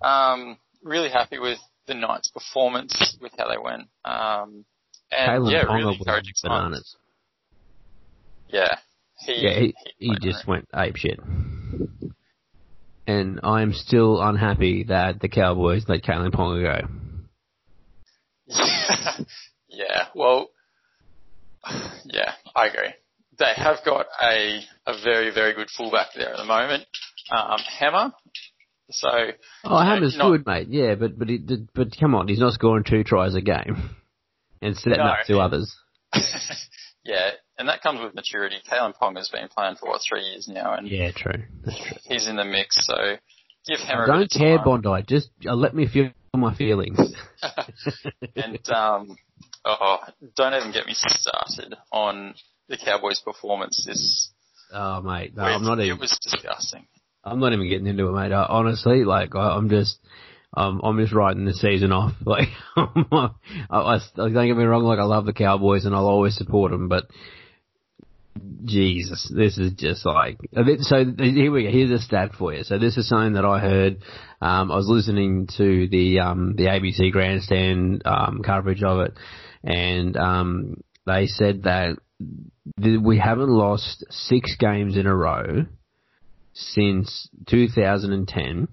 [0.00, 3.88] um, really happy with the Knights' performance, with how they went.
[4.04, 4.64] Um,
[5.10, 6.96] and yeah, Ponga really encouraging bananas.
[8.48, 8.76] Yeah,
[9.18, 11.20] he, yeah, he, he, he just went ape shit.
[13.06, 16.88] And I'm still unhappy that the Cowboys let Kalyn Ponga go.
[19.68, 20.48] yeah, well,
[22.04, 22.94] yeah, I agree.
[23.38, 26.84] They have got a a very very good fullback there at the moment,
[27.30, 28.12] um, Hammer.
[28.90, 29.08] So
[29.64, 30.68] oh, Hammer's not, good, mate.
[30.68, 31.38] Yeah, but but he,
[31.74, 33.90] but come on, he's not scoring two tries a game
[34.62, 35.74] and setting no, up two others.
[37.04, 38.56] yeah, and that comes with maturity.
[38.70, 41.44] Kalyn Ponga has been playing for what three years now, and yeah, true.
[41.64, 41.96] That's true.
[42.04, 43.16] He's in the mix, so
[43.66, 44.04] give Hammer.
[44.04, 45.04] I don't care, Bondi.
[45.08, 46.10] Just uh, let me feel
[46.40, 46.98] my feelings.
[48.36, 49.16] and um,
[49.64, 49.98] oh,
[50.36, 52.34] don't even get me started on
[52.68, 54.30] the Cowboys' performance this.
[54.72, 55.96] Oh mate, no, I'm not even.
[55.96, 56.86] It was disgusting.
[57.24, 58.32] I'm not even getting into it, mate.
[58.32, 59.98] I, honestly, like I, am just,
[60.56, 62.12] um, I'm just writing the season off.
[62.24, 63.28] Like, I,
[63.70, 64.84] I, don't get me wrong.
[64.84, 67.04] Like I love the Cowboys and I'll always support them, but
[68.64, 70.38] Jesus, this is just like
[70.80, 71.04] so.
[71.18, 71.70] Here we go.
[71.70, 72.64] Here's a stat for you.
[72.64, 73.98] So this is something that I heard.
[74.40, 79.14] Um, I was listening to the um, the ABC Grandstand um, coverage of it,
[79.64, 81.96] and um, they said that
[82.78, 85.66] we haven't lost six games in a row
[86.54, 88.68] since 2010,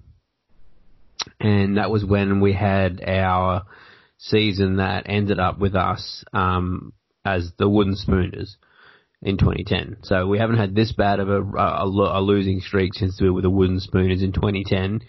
[1.40, 3.64] and that was when we had our
[4.18, 6.92] season that ended up with us um,
[7.24, 8.56] as the Wooden Spooners
[9.22, 9.98] in 2010.
[10.02, 13.34] So we haven't had this bad of a, a, a losing streak since we were
[13.34, 15.00] with the Wooden Spooners in 2010.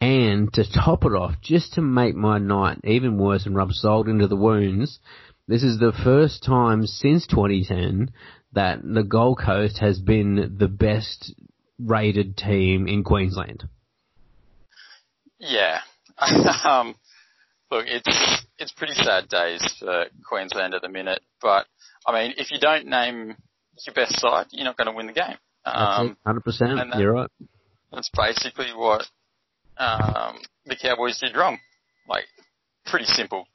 [0.00, 4.08] And to top it off, just to make my night even worse and rub salt
[4.08, 4.98] into the wounds,
[5.46, 8.10] this is the first time since 2010
[8.52, 11.34] that the Gold Coast has been the best
[11.78, 13.64] rated team in Queensland.
[15.38, 15.80] Yeah.
[16.64, 16.94] um,
[17.70, 21.20] look, it's it's pretty sad days for Queensland at the minute.
[21.40, 21.66] But
[22.06, 23.36] I mean, if you don't name
[23.86, 25.36] your best side, you're not going to win the game.
[25.64, 26.80] Um, Hundred percent.
[26.96, 27.30] You're right.
[27.92, 29.06] That's basically what
[29.76, 31.58] um, the Cowboys did wrong.
[32.08, 32.24] Like,
[32.86, 33.46] pretty simple.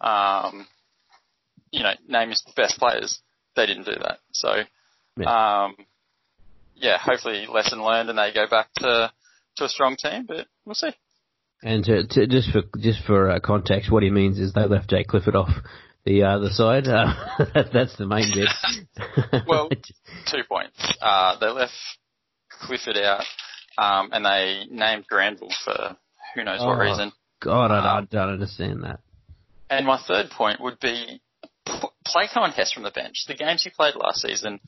[0.00, 0.66] Um,
[1.70, 3.20] you know, name your best players.
[3.56, 4.18] They didn't do that.
[4.32, 4.62] So,
[5.16, 5.64] yeah.
[5.64, 5.76] Um,
[6.76, 9.12] yeah, hopefully lesson learned and they go back to
[9.56, 10.90] to a strong team, but we'll see.
[11.62, 14.90] And to, to, just for just for uh, context, what he means is they left
[14.90, 15.50] Jake Clifford off
[16.04, 16.86] the other side.
[16.86, 17.14] Uh,
[17.72, 18.48] that's the main bit.
[19.46, 19.68] well,
[20.26, 20.96] two points.
[21.00, 21.72] Uh, they left
[22.50, 23.24] Clifford out,
[23.78, 25.96] um, and they named Granville for
[26.34, 27.12] who knows oh, what reason.
[27.40, 29.00] God, I, um, I don't understand that.
[29.70, 31.20] And my third point would be
[32.04, 33.24] play Coen Hess from the bench.
[33.26, 34.60] The games he played last season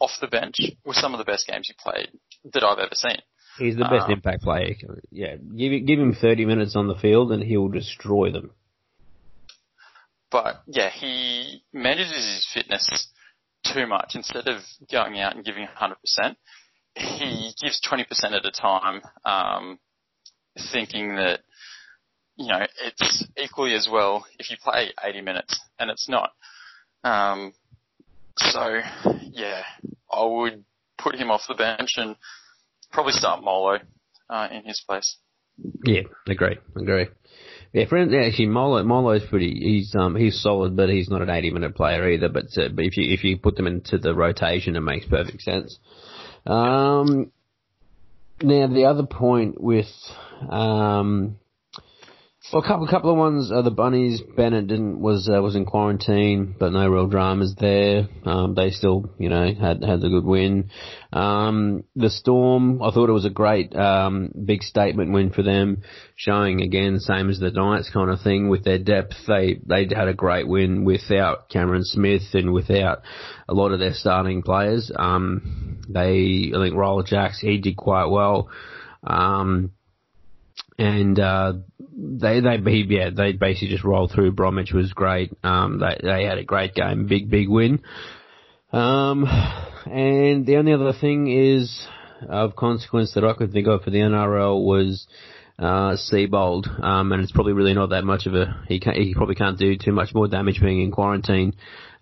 [0.00, 2.08] off the bench were some of the best games he played
[2.52, 3.18] that I've ever seen.
[3.58, 4.76] He's the best um, impact player.
[5.10, 8.52] Yeah, give give him 30 minutes on the field and he'll destroy them.
[10.30, 13.08] But yeah, he manages his fitness
[13.72, 14.12] too much.
[14.14, 16.36] Instead of going out and giving 100%,
[16.94, 19.78] he gives 20% at a time, um,
[20.72, 21.40] thinking that,
[22.36, 26.32] you know, it's equally as well if you play 80 minutes, and it's not.
[27.04, 27.52] Um,
[28.36, 28.80] so,
[29.30, 29.62] yeah,
[30.12, 30.64] I would
[30.98, 32.16] put him off the bench and
[32.92, 33.78] probably start Molo
[34.28, 35.16] uh, in his place.
[35.84, 37.08] Yeah, agree, agree.
[37.72, 39.52] Yeah, for actually Molo Molo's pretty.
[39.52, 42.28] He's um he's solid, but he's not an eighty minute player either.
[42.28, 45.42] But uh, but if you if you put them into the rotation, it makes perfect
[45.42, 45.78] sense.
[46.46, 47.30] Um,
[48.42, 49.86] now the other point with
[50.48, 51.36] um
[52.52, 53.50] well, a couple, a couple of ones.
[53.52, 54.22] Uh, the bunnies.
[54.36, 58.08] Bennett didn't was uh, was in quarantine, but no real dramas there.
[58.24, 60.70] Um, they still, you know, had had a good win.
[61.12, 62.80] Um, the Storm.
[62.80, 65.82] I thought it was a great um, big statement win for them,
[66.16, 69.14] showing again, same as the Knights kind of thing with their depth.
[69.26, 73.02] They they had a great win without Cameron Smith and without
[73.48, 74.90] a lot of their starting players.
[74.94, 77.40] Um, they, I think, Roller Jacks.
[77.40, 78.48] He did quite well.
[79.04, 79.72] Um,
[80.78, 82.56] and uh, they they
[82.88, 84.32] yeah they basically just rolled through.
[84.32, 85.32] Bromwich was great.
[85.42, 87.82] Um, they they had a great game, big big win.
[88.72, 89.24] Um,
[89.86, 91.86] and the only other thing is
[92.28, 95.06] of consequence that I could think of for the NRL was
[95.58, 99.14] uh, Seibold, um, and it's probably really not that much of a he can he
[99.14, 101.54] probably can't do too much more damage being in quarantine.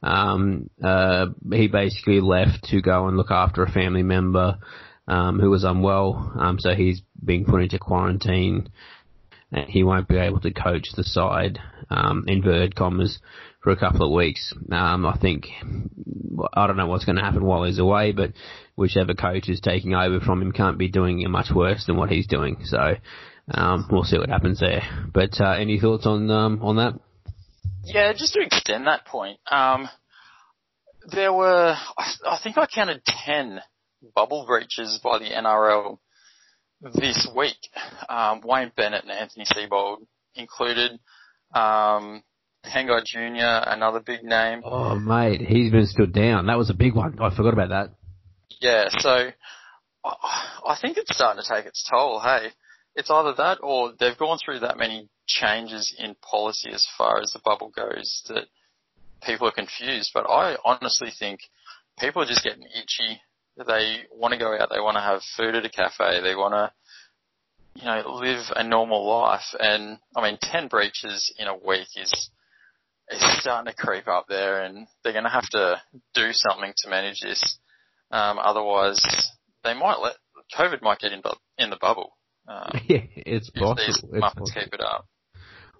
[0.02, 4.58] Um, uh, he basically left to go and look after a family member
[5.08, 8.68] um, who was unwell, um, so he's being put into quarantine.
[9.52, 13.20] And he won't be able to coach the side, um, inverted commas,
[13.66, 14.52] for a couple of weeks.
[14.70, 15.46] Um, I think
[16.54, 18.32] I don't know what's going to happen while he's away, but
[18.76, 22.28] whichever coach is taking over from him can't be doing much worse than what he's
[22.28, 22.58] doing.
[22.64, 22.94] So
[23.52, 24.82] um, we'll see what happens there.
[25.12, 26.94] But uh, any thoughts on um, on that?
[27.84, 29.88] Yeah, just to extend that point, um,
[31.12, 33.60] there were I, think I counted ten
[34.14, 35.98] bubble breaches by the NRL
[36.80, 37.56] this week.
[38.08, 40.92] Um, Wayne Bennett and Anthony Seibold included.
[41.54, 42.22] Um,
[42.66, 44.62] Pangai Jr., another big name.
[44.64, 46.46] Oh, mate, he's been stood down.
[46.46, 47.18] That was a big one.
[47.20, 47.90] I forgot about that.
[48.60, 49.30] Yeah, so
[50.04, 52.20] I think it's starting to take its toll.
[52.20, 52.48] Hey,
[52.94, 57.32] it's either that or they've gone through that many changes in policy as far as
[57.32, 58.46] the bubble goes that
[59.22, 60.10] people are confused.
[60.14, 61.40] But I honestly think
[61.98, 63.20] people are just getting itchy
[63.64, 66.54] they want to go out, they want to have food at a cafe, they want
[66.54, 66.72] to,
[67.80, 69.54] you know, live a normal life.
[69.58, 72.30] And I mean, 10 breaches in a week is,
[73.10, 75.80] is starting to creep up there and they're going to have to
[76.14, 77.58] do something to manage this.
[78.10, 79.00] Um, otherwise
[79.64, 80.16] they might let,
[80.56, 81.22] COVID might get in,
[81.58, 82.16] in the bubble.
[82.48, 83.76] Um, yeah, it's possible.
[83.76, 85.06] These Muppets keep it up.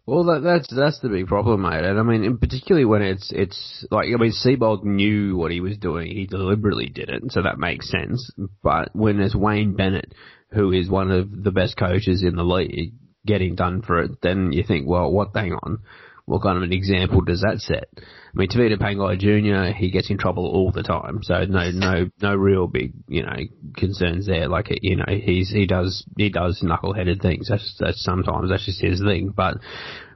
[0.06, 1.84] Well, that, that's that's the big problem, mate.
[1.84, 5.60] And I mean, in particularly when it's it's like I mean, Seibold knew what he
[5.60, 6.06] was doing.
[6.06, 8.30] He deliberately did it, so that makes sense.
[8.62, 10.14] But when there's Wayne Bennett,
[10.52, 12.94] who is one of the best coaches in the league,
[13.26, 15.30] getting done for it, then you think, well, what?
[15.34, 15.80] Hang on,
[16.26, 17.88] what kind of an example does that set?
[17.96, 18.00] I
[18.34, 19.72] mean, Tevita Pangai Jr.
[19.76, 23.36] he gets in trouble all the time, so no, no, no real big, you know,
[23.76, 24.48] concerns there.
[24.48, 27.48] Like, you know, he's he does he does knuckleheaded things.
[27.48, 29.32] That's that's sometimes that's just his thing.
[29.34, 29.58] But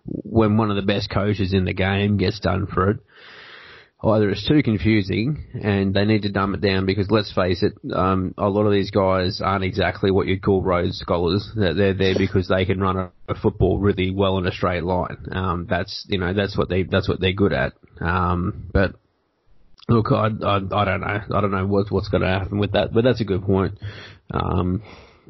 [0.05, 2.99] when one of the best coaches in the game gets done for it,
[4.03, 7.75] either it's too confusing and they need to dumb it down because let's face it,
[7.95, 11.51] um, a lot of these guys aren't exactly what you'd call Rhodes scholars.
[11.55, 15.19] They're, there because they can run a, a, football really well in a straight line.
[15.33, 17.75] Um, that's you know that's what they that's what they're good at.
[18.01, 18.95] Um, but
[19.89, 21.21] look, I, I, I don't know.
[21.35, 23.79] I don't know what's what's going to happen with that, but that's a good point.
[24.31, 24.83] Um,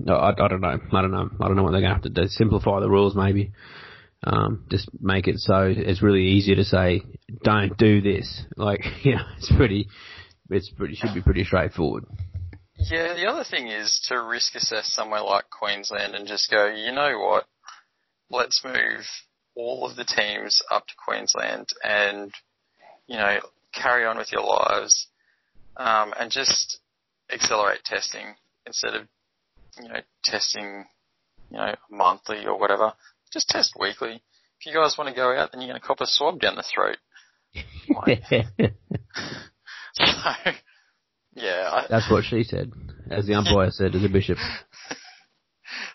[0.08, 0.78] I, I don't know.
[0.92, 1.28] I don't know.
[1.40, 2.28] I don't know what they're going to have to do.
[2.28, 3.52] Simplify the rules, maybe.
[4.22, 7.02] Um, just make it so it's really easy to say,
[7.42, 8.44] don't do this.
[8.56, 9.88] Like, you know, it's pretty,
[10.50, 12.04] it's pretty, should be pretty straightforward.
[12.76, 16.92] Yeah, the other thing is to risk assess somewhere like Queensland and just go, you
[16.92, 17.44] know what,
[18.30, 19.04] let's move
[19.54, 22.32] all of the teams up to Queensland and,
[23.06, 23.38] you know,
[23.74, 25.08] carry on with your lives,
[25.76, 26.80] um, and just
[27.32, 28.34] accelerate testing
[28.66, 29.06] instead of,
[29.80, 30.86] you know, testing,
[31.50, 32.92] you know, monthly or whatever
[33.32, 34.22] just test weekly.
[34.60, 36.56] If you guys want to go out, then you're going to cop a swab down
[36.56, 36.98] the throat.
[39.94, 40.04] so,
[41.34, 41.70] yeah.
[41.72, 42.70] I, That's what she said,
[43.10, 44.38] as the umpire said to the bishop.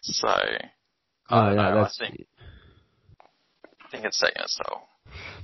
[0.02, 0.28] So,
[1.32, 1.82] oh, yeah, know.
[1.82, 2.28] I think,
[3.82, 4.84] I think it's taking its toll.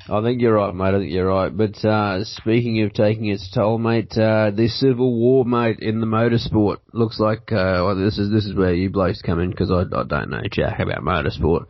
[0.09, 0.95] I think you're right, mate.
[0.95, 1.55] I think you're right.
[1.55, 6.05] But uh, speaking of taking its toll, mate, uh, this civil war, mate, in the
[6.07, 9.71] motorsport looks like uh, well, this is this is where you blokes come in because
[9.71, 11.65] I, I don't know jack about motorsport.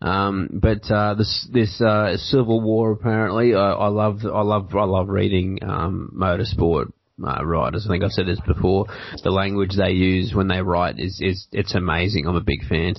[0.00, 4.84] Um, but uh, this this uh, civil war apparently, I, I love I love I
[4.84, 6.92] love reading um, motorsport
[7.22, 7.86] uh, writers.
[7.86, 8.86] I think I've said this before.
[9.22, 12.26] The language they use when they write is, is it's amazing.
[12.26, 12.94] I'm a big fan.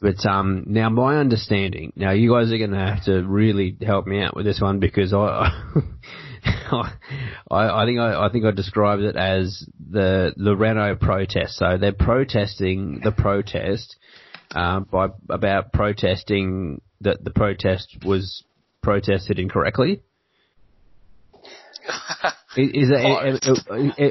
[0.00, 1.92] But um, now my understanding.
[1.96, 4.80] Now you guys are going to have to really help me out with this one
[4.80, 5.50] because I.
[6.70, 6.90] I,
[7.50, 11.56] I think I, I think I described it as the the Renault protest.
[11.56, 13.96] So they're protesting the protest
[14.54, 18.44] uh, by about protesting that the protest was
[18.82, 20.02] protested incorrectly.
[22.56, 23.04] Is, is that,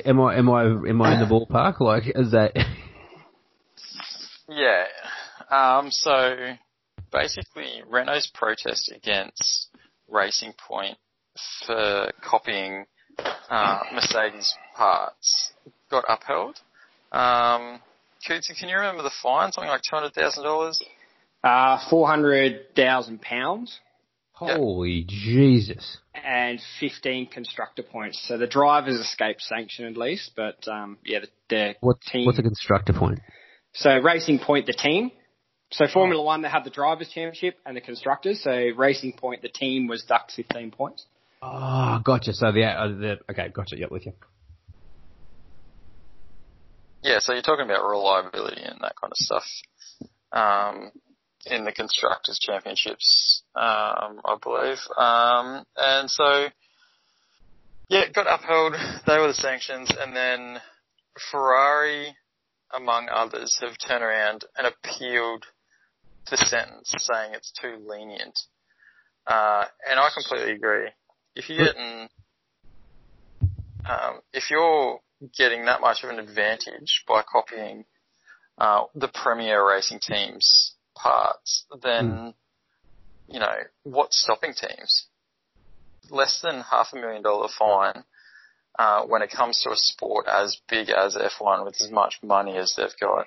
[0.06, 1.80] am, am I am I am I in the ballpark?
[1.80, 2.54] Like is that?
[4.50, 4.86] yeah.
[5.50, 5.90] Um.
[5.92, 6.36] So
[7.12, 9.70] basically, Renault's protest against
[10.10, 10.98] Racing Point
[11.66, 12.86] for copying
[13.50, 15.54] uh, Mercedes parts
[15.90, 16.60] got upheld.
[17.12, 17.80] Um,
[18.28, 19.52] Cootsy, can you remember the fine?
[19.52, 20.82] Something like two hundred thousand dollars.
[21.44, 23.80] Uh, four hundred thousand pounds.
[24.32, 25.98] Holy Jesus!
[26.16, 28.24] And 15 constructor points.
[28.28, 32.28] So the drivers escaped sanction at least, but um, yeah, the, the what, team.
[32.28, 33.20] What's a constructor point?
[33.74, 35.12] So Racing Point, the team.
[35.72, 38.44] So Formula One, they have the drivers' championship and the constructors.
[38.44, 41.06] So Racing Point, the team was ducked 15 points.
[41.42, 42.34] Oh, gotcha.
[42.34, 43.78] So the, uh, the okay, gotcha.
[43.78, 44.14] Yep, with you.
[47.02, 49.44] Yeah, so you're talking about reliability and that kind of stuff.
[50.32, 50.92] Um,
[51.46, 54.80] in the constructors championships, um, I believe.
[54.98, 56.48] Um, and so,
[57.90, 58.76] yeah, it got upheld.
[59.06, 60.62] They were the sanctions, and then
[61.32, 62.16] Ferrari,
[62.76, 65.46] among others, have turned around and appealed
[66.30, 68.40] the sentence, saying it's too lenient.
[69.28, 70.90] Uh, and I completely agree.
[71.36, 72.08] If you're getting,
[73.86, 75.00] um, if you're
[75.38, 77.86] getting that much of an advantage by copying
[78.58, 82.34] uh, the premier racing teams parts, then, mm.
[83.28, 85.08] you know, what's stopping teams?
[86.10, 88.04] Less than half a million dollar fine
[88.78, 92.58] uh, when it comes to a sport as big as F1 with as much money
[92.58, 93.26] as they've got.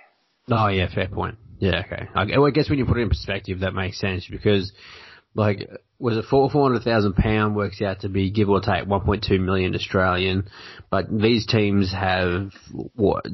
[0.50, 1.36] Oh yeah, fair point.
[1.58, 2.08] Yeah, okay.
[2.14, 4.72] I, guess when you put it in perspective, that makes sense because,
[5.34, 8.86] like, was it four four hundred thousand pound works out to be give or take
[8.86, 10.48] one point two million Australian,
[10.90, 12.52] but these teams have
[12.94, 13.24] what?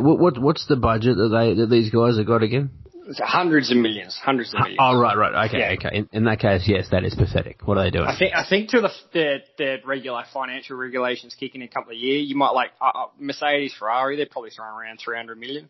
[0.00, 2.70] What what's the budget that they that these guys have got again?
[3.16, 4.78] Hundreds of millions, hundreds of millions.
[4.80, 5.72] Oh, right, right, okay, yeah.
[5.72, 5.96] okay.
[5.96, 7.66] In, in, that case, yes, that is pathetic.
[7.66, 8.06] What are they doing?
[8.06, 11.92] I think, I think till the, the, the regular financial regulations kick in a couple
[11.92, 15.68] of years, you might like, uh, uh Mercedes, Ferrari, they're probably throwing around 300 million.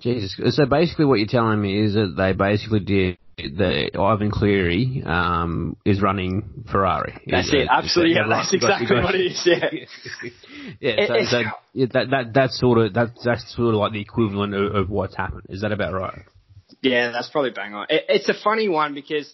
[0.00, 0.38] Jesus.
[0.56, 5.76] So basically what you're telling me is that they basically did the Ivan Cleary um,
[5.84, 7.20] is running Ferrari.
[7.26, 7.68] That's it.
[7.70, 8.16] Absolutely.
[8.16, 9.42] Yeah, that's exactly what it is.
[9.44, 9.70] Yeah.
[10.80, 11.06] yeah.
[11.06, 11.42] So, so
[11.72, 14.90] yeah, that that that's sort of that's that's sort of like the equivalent of, of
[14.90, 15.44] what's happened.
[15.48, 16.22] Is that about right?
[16.82, 17.86] Yeah, that's probably bang on.
[17.88, 19.32] It, it's a funny one because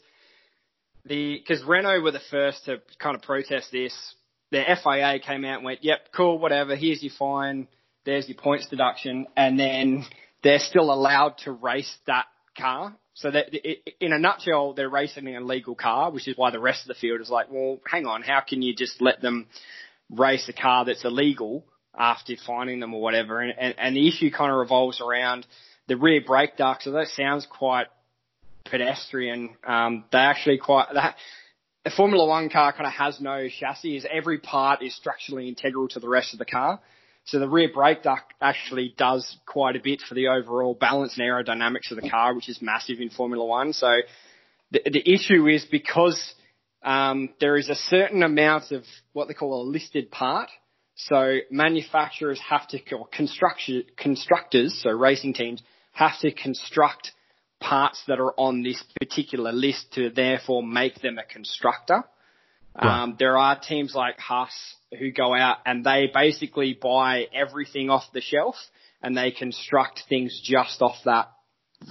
[1.04, 3.94] the because Renault were the first to kind of protest this.
[4.50, 6.76] The FIA came out and went, "Yep, cool, whatever.
[6.76, 7.68] Here's your fine.
[8.04, 10.04] There's your points deduction," and then
[10.42, 12.26] they're still allowed to race that
[12.56, 12.96] car.
[13.14, 13.54] So that
[14.00, 16.94] in a nutshell, they're racing an illegal car, which is why the rest of the
[16.94, 19.46] field is like, well, hang on, how can you just let them
[20.10, 21.64] race a car that's illegal
[21.96, 23.40] after finding them or whatever?
[23.40, 25.46] And, and, and the issue kind of revolves around
[25.88, 26.84] the rear brake ducts.
[26.84, 27.86] So that sounds quite
[28.64, 29.56] pedestrian.
[29.66, 31.16] Um, they actually quite that.
[31.86, 34.02] A Formula One car kind of has no chassis.
[34.10, 36.80] Every part is structurally integral to the rest of the car.
[37.26, 41.26] So the rear brake duct actually does quite a bit for the overall balance and
[41.26, 43.72] aerodynamics of the car, which is massive in Formula One.
[43.74, 44.00] So
[44.70, 46.34] the, the issue is because
[46.82, 50.48] um, there is a certain amount of what they call a listed part.
[50.96, 53.08] So manufacturers have to, or
[53.96, 55.62] constructors, so racing teams
[55.94, 57.12] have to construct
[57.60, 62.04] parts that are on this particular list to therefore make them a constructor.
[62.76, 63.02] Right.
[63.02, 64.52] Um, there are teams like Haas
[64.98, 68.56] who go out and they basically buy everything off the shelf
[69.00, 71.30] and they construct things just off that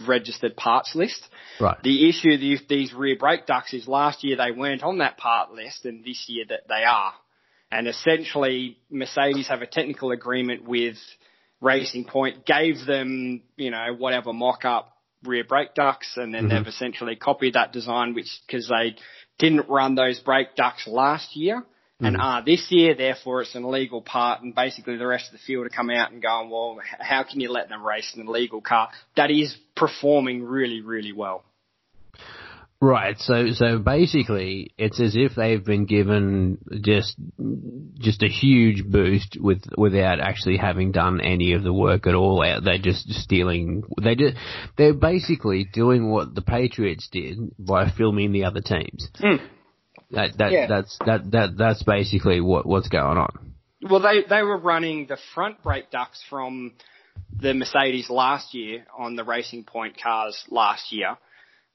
[0.07, 1.21] registered parts list.
[1.59, 1.77] Right.
[1.83, 5.53] The issue with these rear brake ducts is last year they weren't on that part
[5.53, 7.13] list and this year that they are.
[7.71, 10.97] And essentially Mercedes have a technical agreement with
[11.63, 14.89] Racing Point, gave them, you know, whatever mock up
[15.23, 16.57] rear brake ducts and then mm-hmm.
[16.57, 18.95] they've essentially copied that design which, cause they
[19.39, 21.63] didn't run those brake ducts last year
[21.99, 25.43] and are this year, therefore it's an illegal part and basically the rest of the
[25.45, 28.59] field are coming out and going, well, how can you let them race an illegal
[28.59, 31.45] car that is performing really, really well?
[32.83, 33.17] Right.
[33.17, 37.15] So, so basically, it's as if they've been given just,
[37.97, 42.41] just a huge boost with, without actually having done any of the work at all.
[42.41, 43.83] They're just stealing.
[44.03, 44.35] They just,
[44.77, 49.07] they're basically doing what the Patriots did by filming the other teams.
[49.17, 49.39] Mm.
[50.11, 50.67] That, that, yeah.
[50.67, 53.53] that's, that, that, that's basically what, what's going on.
[53.81, 56.73] Well, they, they were running the front brake ducts from
[57.33, 61.17] the Mercedes last year on the Racing Point cars last year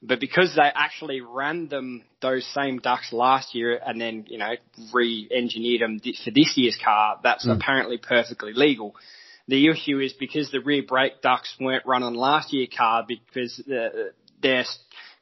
[0.02, 4.52] but because they actually ran them those same ducts last year and then you know
[4.92, 7.56] re-engineered them for this year's car, that's mm.
[7.56, 8.94] apparently perfectly legal.
[9.48, 13.62] The issue is because the rear brake ducts weren't run on last year's car because
[14.42, 14.64] they're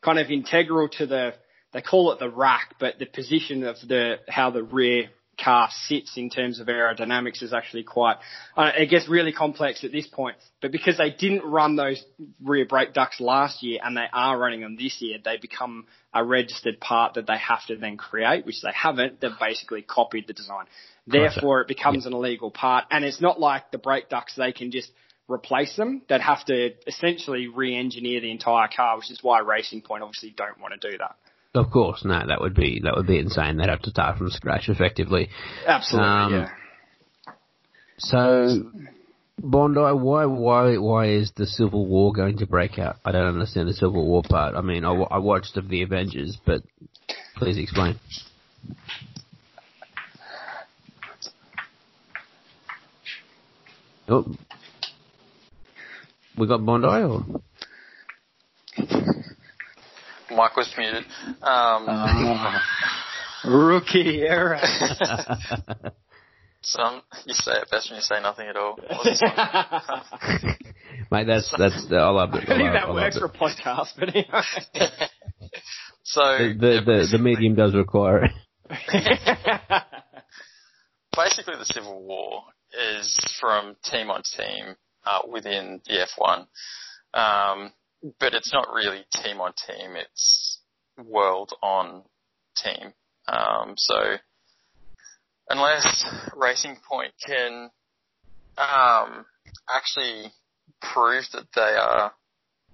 [0.03, 1.35] kind of integral to the
[1.73, 6.17] they call it the rack, but the position of the how the rear car sits
[6.17, 8.17] in terms of aerodynamics is actually quite,
[8.57, 10.37] uh, it gets really complex at this point.
[10.63, 12.03] But because they didn't run those
[12.43, 16.25] rear brake ducts last year and they are running them this year, they become a
[16.25, 19.21] registered part that they have to then create, which they haven't.
[19.21, 20.67] They've basically copied the design.
[21.07, 22.09] Therefore, it becomes yeah.
[22.09, 22.85] an illegal part.
[22.91, 24.91] And it's not like the brake ducts, they can just
[25.29, 26.03] replace them.
[26.09, 30.61] They'd have to essentially re-engineer the entire car, which is why Racing Point obviously don't
[30.61, 31.17] want to do that.
[31.57, 33.57] Of course, no, that would be that would be insane.
[33.57, 35.31] They'd have to start from scratch, effectively.
[35.67, 36.49] Absolutely, um, yeah.
[37.99, 38.71] So,
[39.39, 42.97] Bondi, why why why is the Civil War going to break out?
[43.07, 44.55] I don't understand the Civil War part.
[44.55, 46.63] I mean, I, I watched of the Avengers, but
[47.37, 47.99] please explain.
[54.09, 54.27] Oh,
[56.37, 57.25] we got Bondi or?
[60.37, 61.05] Mike was muted.
[61.43, 62.59] Um, uh,
[63.47, 64.61] rookie era.
[66.63, 68.77] Some you say it best when you say nothing at all.
[71.11, 72.49] Mate, that's that's the, I love it.
[72.49, 74.43] I think that works for a podcast, but anyway.
[76.03, 78.33] so the the, the, the medium does require it.
[81.17, 82.43] Basically, the Civil War
[82.99, 84.75] is from team on team
[85.07, 86.47] uh, within the F1.
[87.15, 87.73] Um,
[88.21, 89.97] but it's not really team on team.
[89.97, 90.61] It's
[91.03, 92.03] world on
[92.57, 92.93] team.
[93.29, 94.17] Um, so
[95.49, 96.05] unless
[96.37, 97.71] Racing Point can
[98.59, 99.27] um,
[99.69, 100.33] actually
[100.81, 102.13] prove that they are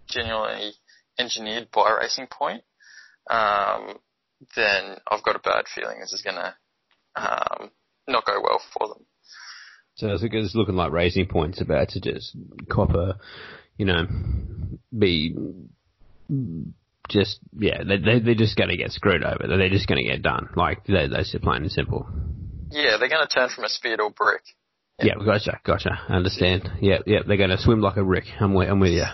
[0.09, 0.73] genuinely
[1.19, 2.63] engineered by Racing Point,
[3.31, 3.99] um,
[4.57, 6.55] then I've got a bad feeling this is going to
[7.17, 7.71] um,
[8.09, 9.07] not go well for them.
[9.95, 12.35] So it's looking like Racing Point's about to just
[12.71, 13.17] copper,
[13.77, 14.07] you know,
[14.97, 15.35] be
[17.09, 19.47] just yeah, they, they they're just going to get screwed over.
[19.47, 20.49] They're just going to get done.
[20.57, 22.07] Like they that's plain and simple.
[22.71, 24.43] Yeah, they're going to turn from a spear to a brick.
[24.99, 25.99] Yeah, yeah gotcha, gotcha.
[26.09, 26.71] I understand.
[26.81, 28.25] Yeah, yeah, they're going to swim like a brick.
[28.41, 29.05] I'm with, I'm with you.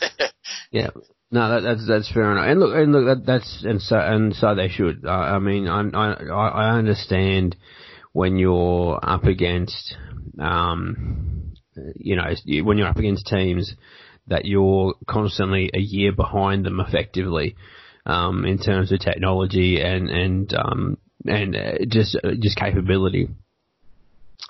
[0.70, 0.90] yeah.
[1.30, 2.46] No, that, that's that's fair enough.
[2.46, 5.04] And look, and look, that, that's and so and so they should.
[5.06, 7.56] Uh, I mean, I, I I understand
[8.12, 9.96] when you're up against
[10.38, 11.54] um,
[11.96, 12.24] you know,
[12.64, 13.74] when you're up against teams
[14.28, 17.56] that you're constantly a year behind them effectively.
[18.06, 23.28] um, in terms of technology and and um, and uh, just uh, just capability,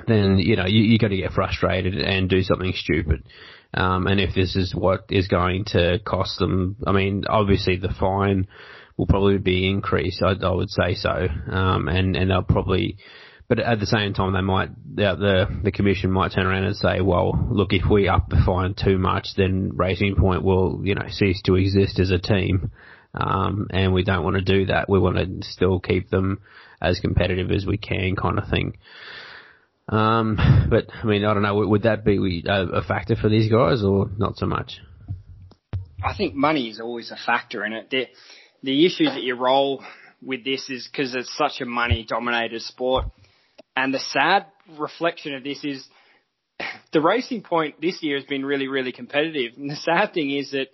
[0.06, 3.24] then you know you you got to get frustrated and do something stupid.
[3.74, 7.94] Um, and if this is what is going to cost them, I mean, obviously the
[7.98, 8.46] fine
[8.98, 10.22] will probably be increased.
[10.22, 12.96] I, I would say so, um, and and they'll probably
[13.52, 17.02] but at the same time, they might the, the commission might turn around and say,
[17.02, 21.04] well, look, if we up the fine too much, then Racing Point will you know
[21.10, 22.70] cease to exist as a team,
[23.12, 24.88] um, and we don't want to do that.
[24.88, 26.40] We want to still keep them
[26.80, 28.78] as competitive as we can, kind of thing.
[29.86, 30.38] Um,
[30.70, 31.54] but I mean, I don't know.
[31.54, 34.78] Would that be a, a factor for these guys, or not so much?
[36.02, 37.90] I think money is always a factor in it.
[37.90, 38.06] The,
[38.62, 39.84] the issue that you roll
[40.22, 43.08] with this is because it's such a money dominated sport
[43.76, 44.46] and the sad
[44.78, 45.86] reflection of this is
[46.92, 49.52] the racing point this year has been really, really competitive.
[49.56, 50.68] And the sad thing is that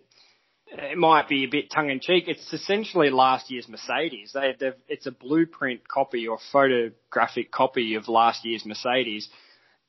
[0.71, 2.25] it might be a bit tongue in cheek.
[2.27, 4.33] It's essentially last year's Mercedes.
[4.35, 4.55] They,
[4.89, 9.29] it's a blueprint copy or photographic copy of last year's Mercedes.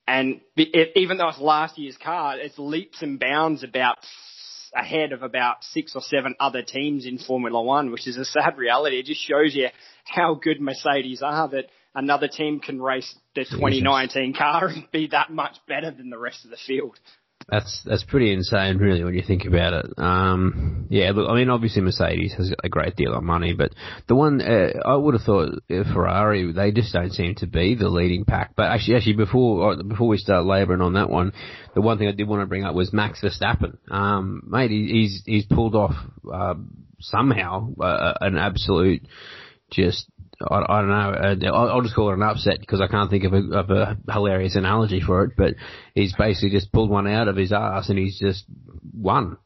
[0.08, 3.98] And it, even though it's last year's car, it's leaps and bounds about
[4.76, 8.58] ahead of about six or seven other teams in Formula One, which is a sad
[8.58, 9.00] reality.
[9.00, 9.68] It just shows you
[10.06, 11.66] how good Mercedes are that
[12.00, 16.46] another team can race their 2019 car and be that much better than the rest
[16.46, 16.98] of the field.
[17.48, 19.86] That's that's pretty insane, really, when you think about it.
[19.98, 23.72] Um, yeah, look, I mean, obviously Mercedes has a great deal of money, but
[24.08, 27.74] the one uh, I would have thought uh, Ferrari, they just don't seem to be
[27.74, 28.52] the leading pack.
[28.56, 31.34] But actually, actually, before uh, before we start labouring on that one,
[31.74, 33.78] the one thing I did want to bring up was Max Verstappen.
[33.90, 35.96] Um, mate, he's he's pulled off
[36.32, 36.54] uh,
[37.00, 39.08] somehow uh, an absolute
[39.72, 40.06] just
[40.42, 41.50] I, I don't know.
[41.50, 43.70] Uh, I'll, I'll just call it an upset because I can't think of a, of
[43.70, 45.32] a hilarious analogy for it.
[45.36, 45.56] But
[45.94, 48.46] he's basically just pulled one out of his ass and he's just
[48.94, 49.38] won.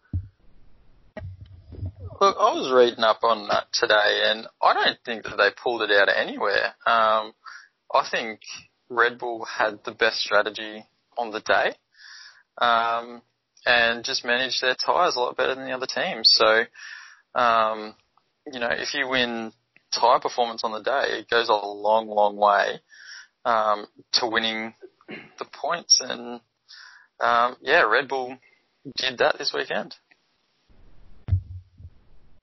[2.21, 5.81] Look, I was reading up on that today, and I don't think that they pulled
[5.81, 6.67] it out of anywhere.
[6.85, 7.33] Um,
[7.93, 8.39] I think
[8.87, 10.85] Red Bull had the best strategy
[11.17, 11.73] on the day,
[12.59, 13.21] um,
[13.65, 16.29] and just managed their tyres a lot better than the other teams.
[16.31, 16.63] So,
[17.35, 17.95] um,
[18.51, 19.51] you know, if you win
[19.99, 22.79] tyre performance on the day, it goes a long, long way
[23.45, 24.73] um, to winning
[25.07, 26.01] the points.
[26.01, 26.41] And
[27.19, 28.37] um, yeah, Red Bull
[28.97, 29.95] did that this weekend.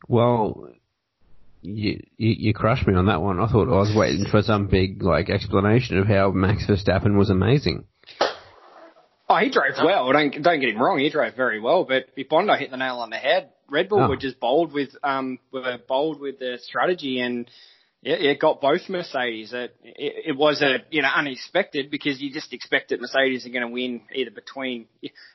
[0.09, 0.71] Well,
[1.63, 3.39] you, you, you crushed me on that one.
[3.39, 7.31] I thought I was waiting for some big like explanation of how Max Verstappen was
[7.31, 7.85] amazing.
[9.29, 10.11] Oh, he drove well.
[10.13, 10.99] Don't don't get him wrong.
[10.99, 11.85] He drove very well.
[11.85, 14.09] But if Bondo hit the nail on the head, Red Bull oh.
[14.09, 17.51] were just bold with um were bold with their strategy and
[18.03, 19.53] it, it got both Mercedes.
[19.53, 23.51] It, it, it was a you know unexpected because you just expect that Mercedes are
[23.51, 24.87] going to win either between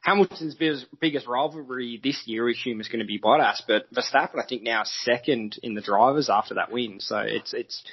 [0.01, 2.49] Hamilton's biggest, biggest rivalry this year.
[2.49, 6.29] Assume is going to be Bottas, but Verstappen I think now second in the drivers
[6.29, 6.99] after that win.
[6.99, 7.83] So it's it's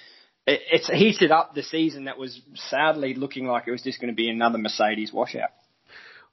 [0.46, 4.16] it's heated up the season that was sadly looking like it was just going to
[4.16, 5.50] be another Mercedes washout.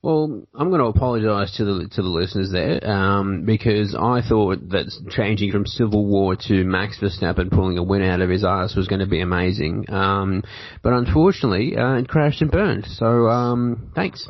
[0.01, 4.69] Well, I'm going to apologise to the to the listeners there um, because I thought
[4.69, 8.77] that changing from Civil War to Max Verstappen pulling a win out of his ass
[8.77, 10.43] was going to be amazing, um,
[10.83, 12.85] but unfortunately uh, it crashed and burned.
[12.85, 14.25] So um, thanks.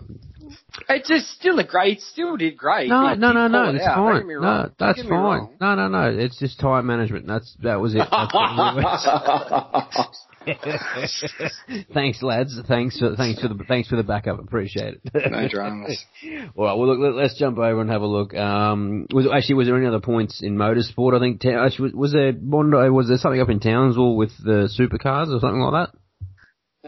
[0.88, 2.90] It's just still a great, still did great.
[2.90, 4.28] No, no, no, no, it's fine.
[4.28, 5.50] No, that's fine.
[5.62, 7.28] No, no, no, it's just time management.
[7.28, 8.02] That's that was it.
[11.94, 12.60] thanks, lads.
[12.68, 14.40] Thanks for thanks for the thanks for the backup.
[14.40, 15.32] Appreciate it.
[15.32, 16.04] no dramas.
[16.56, 16.78] All right.
[16.78, 17.16] Well, look.
[17.16, 18.34] Let's jump over and have a look.
[18.34, 21.16] Um, was actually was there any other points in motorsport?
[21.16, 22.92] I think actually was there Bondo?
[22.92, 26.00] Was there something up in Townsville with the supercars or something like that?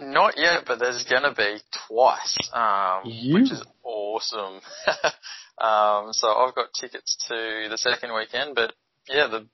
[0.04, 1.58] Not yet, but there's gonna be
[1.88, 4.62] twice, um, which is awesome.
[5.62, 8.74] um, so I've got tickets to the second weekend, but
[9.10, 9.48] yeah, the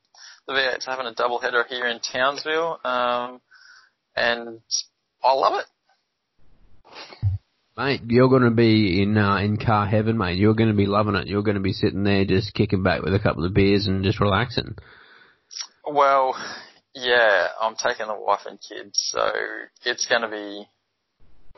[0.47, 2.79] the V8's having a double header here in Townsville.
[2.83, 3.41] Um,
[4.17, 4.59] and
[5.23, 5.65] I love it.
[7.77, 10.39] Mate, you're going to be in uh, in car heaven, mate.
[10.39, 11.27] You're going to be loving it.
[11.27, 14.03] You're going to be sitting there just kicking back with a couple of beers and
[14.03, 14.75] just relaxing.
[15.85, 16.35] Well,
[16.95, 19.29] yeah, I'm taking the wife and kids, so
[19.85, 20.65] it's going to be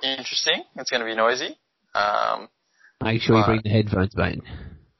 [0.03, 0.63] interesting.
[0.75, 1.57] It's going to be noisy.
[1.95, 2.49] Um,
[3.01, 4.41] Make sure you bring the headphones, mate.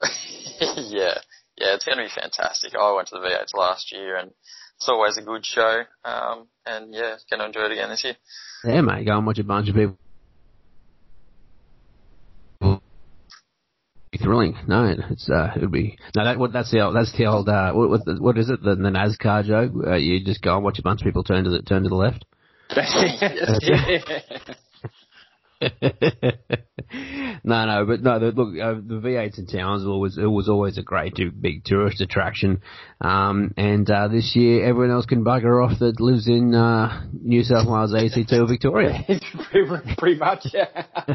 [0.60, 1.18] yeah,
[1.58, 2.72] yeah, it's going to be fantastic.
[2.74, 4.30] I went to the V8s last year and
[4.80, 5.82] it's always a good show.
[6.06, 8.14] Um, and yeah, going to enjoy it again this year.
[8.64, 9.98] Yeah, mate, go and watch a bunch of people.
[14.22, 14.56] Thrilling.
[14.66, 16.24] No, it's uh, it would be no.
[16.24, 18.74] That what that's the old, that's the old uh, what what, what is it the,
[18.74, 19.72] the NASCAR joke?
[19.86, 21.88] Uh, you just go and watch a bunch of people turn to the turn to
[21.88, 22.26] the left.
[27.44, 28.18] no, no, but no.
[28.18, 32.00] The, look, uh, the V8s in Townsville was it was always a great big tourist
[32.00, 32.62] attraction,
[33.00, 37.42] um, and uh, this year everyone else can bugger off that lives in uh, New
[37.42, 39.04] South Wales, ACT, or Victoria.
[39.50, 40.84] pretty, pretty much, yeah.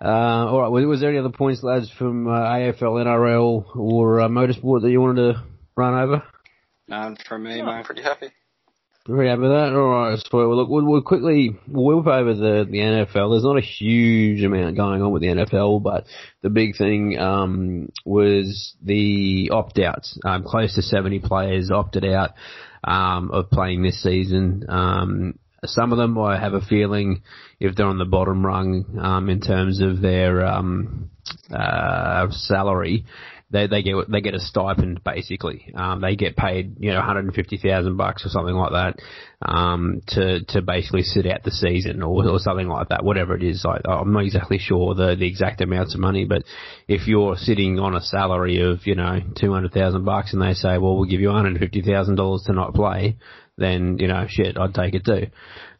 [0.00, 0.68] uh, all right.
[0.68, 4.90] Was, was, there any other points, lads, from uh, AFL, NRL, or uh, motorsport that
[4.90, 5.44] you wanted to
[5.76, 6.22] run over?
[6.88, 7.68] None from me, no.
[7.68, 8.28] I'm pretty happy.
[9.06, 9.74] Very happy with that.
[9.74, 13.32] All right, so we'll, look, we'll, we'll quickly we'll whip over the the NFL.
[13.32, 16.06] There's not a huge amount going on with the NFL, but
[16.40, 20.18] the big thing um, was the opt outs.
[20.24, 22.30] Um, close to 70 players opted out
[22.82, 24.64] um, of playing this season.
[24.70, 27.22] Um, some of them, I have a feeling,
[27.60, 31.10] if they're on the bottom rung um, in terms of their um,
[31.50, 33.04] uh, salary,
[33.54, 35.72] they they get they get a stipend basically.
[35.74, 38.98] Um, they get paid you know 150,000 bucks or something like that
[39.40, 43.04] um, to to basically sit out the season or, or something like that.
[43.04, 46.42] Whatever it is, I, I'm not exactly sure the the exact amounts of money, but
[46.88, 50.96] if you're sitting on a salary of you know 200,000 bucks and they say, well,
[50.96, 53.16] we'll give you 150,000 dollars to not play,
[53.56, 55.28] then you know shit, I'd take it too.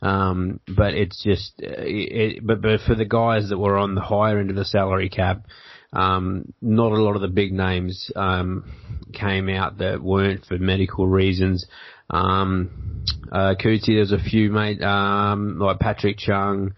[0.00, 4.00] Um, but it's just, uh, it, but but for the guys that were on the
[4.00, 5.46] higher end of the salary cap
[5.94, 8.72] um, not a lot of the big names um,
[9.12, 11.66] came out that weren't for medical reasons.
[12.10, 16.74] Um, uh, Cootie, there's a few mate, um, like Patrick Chung,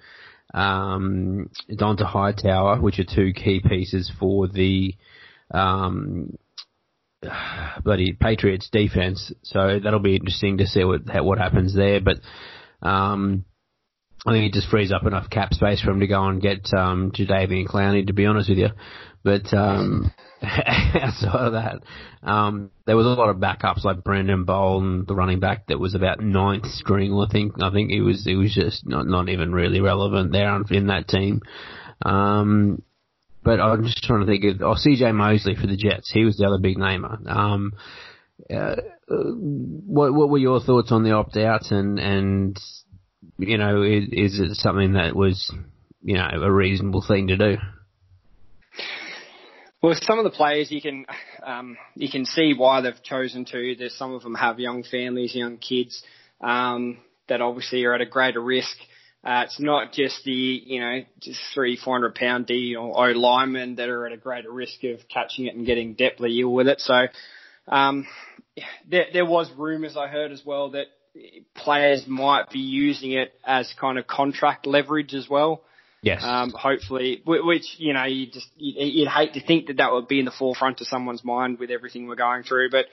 [0.53, 4.95] um, Dont'a Hightower, which are two key pieces for the
[5.51, 6.37] um,
[7.85, 9.33] bloody Patriots defense.
[9.43, 12.01] So that'll be interesting to see what what happens there.
[12.01, 12.19] But
[12.87, 13.45] um,
[14.25, 16.73] I think it just frees up enough cap space for him to go and get
[16.77, 18.69] um, Jadeveon Clowney, to be honest with you.
[19.23, 20.13] But um,
[20.43, 21.81] outside of that,
[22.23, 25.95] um, there was a lot of backups like Brandon Bolden, the running back that was
[25.95, 27.13] about ninth string.
[27.13, 30.61] I think I think he was he was just not not even really relevant there
[30.71, 31.43] in that team.
[32.03, 32.83] Um,
[33.43, 36.11] but I'm just trying to think of oh CJ Mosley for the Jets.
[36.13, 37.19] He was the other big namer.
[37.27, 37.73] Um,
[38.53, 38.77] uh,
[39.09, 42.61] what what were your thoughts on the opt outs and and
[43.39, 45.53] you know, is, is it something that was,
[46.03, 47.57] you know, a reasonable thing to do?
[49.83, 51.07] Well, some of the players you can
[51.45, 53.77] um, you can see why they've chosen to.
[53.79, 56.03] There's some of them have young families, young kids
[56.41, 58.77] um, that obviously are at a greater risk.
[59.23, 63.13] Uh, it's not just the you know just three four hundred pound D or O
[63.13, 66.69] linemen that are at a greater risk of catching it and getting deathly ill with
[66.69, 66.81] it.
[66.81, 67.07] So
[67.69, 68.07] um,
[68.89, 70.87] there, there was rumours I heard as well that
[71.55, 75.63] players might be using it as kind of contract leverage as well.
[76.03, 76.23] Yes.
[76.23, 80.21] Um, hopefully, which you know, you just you'd hate to think that that would be
[80.21, 82.87] in the forefront of someone's mind with everything we're going through, but.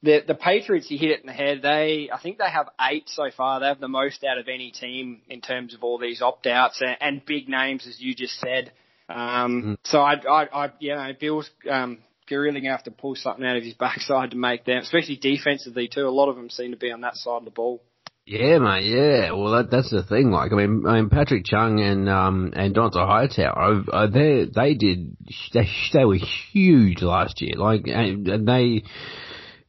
[0.00, 1.60] The the Patriots, you hit it in the head.
[1.60, 3.58] They, I think they have eight so far.
[3.58, 6.80] They have the most out of any team in terms of all these opt outs
[6.80, 8.70] and, and, big names, as you just said.
[9.08, 9.78] Um, mm.
[9.82, 11.98] So I, I, I, you know, Bill's um,
[12.36, 15.16] really going to have to pull something out of his backside to make them, especially
[15.16, 16.06] defensively too.
[16.06, 17.82] A lot of them seem to be on that side of the ball.
[18.26, 18.84] Yeah, mate.
[18.84, 19.32] Yeah.
[19.32, 20.30] Well, that, that's the thing.
[20.30, 24.74] Like, I mean, I mean, Patrick Chung and um and Dont'a Hightower, uh, they they
[24.74, 25.16] did
[25.54, 26.18] they they were
[26.52, 27.54] huge last year.
[27.56, 28.82] Like, and, and they.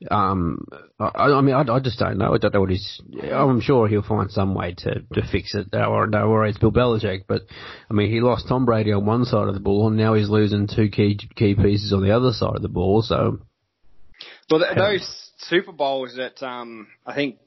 [0.10, 0.66] Um,
[0.98, 2.34] I, I mean, I, I, just don't know.
[2.34, 3.02] I don't know what he's.
[3.22, 5.68] I'm sure he'll find some way to, to fix it.
[5.74, 7.26] Or don't worry, it's Bill Belichick.
[7.28, 7.42] But
[7.90, 10.30] I mean, he lost Tom Brady on one side of the ball, and now he's
[10.30, 13.02] losing two key key pieces on the other side of the ball.
[13.02, 13.40] So,
[14.50, 17.38] well, those Super Bowls that um, I think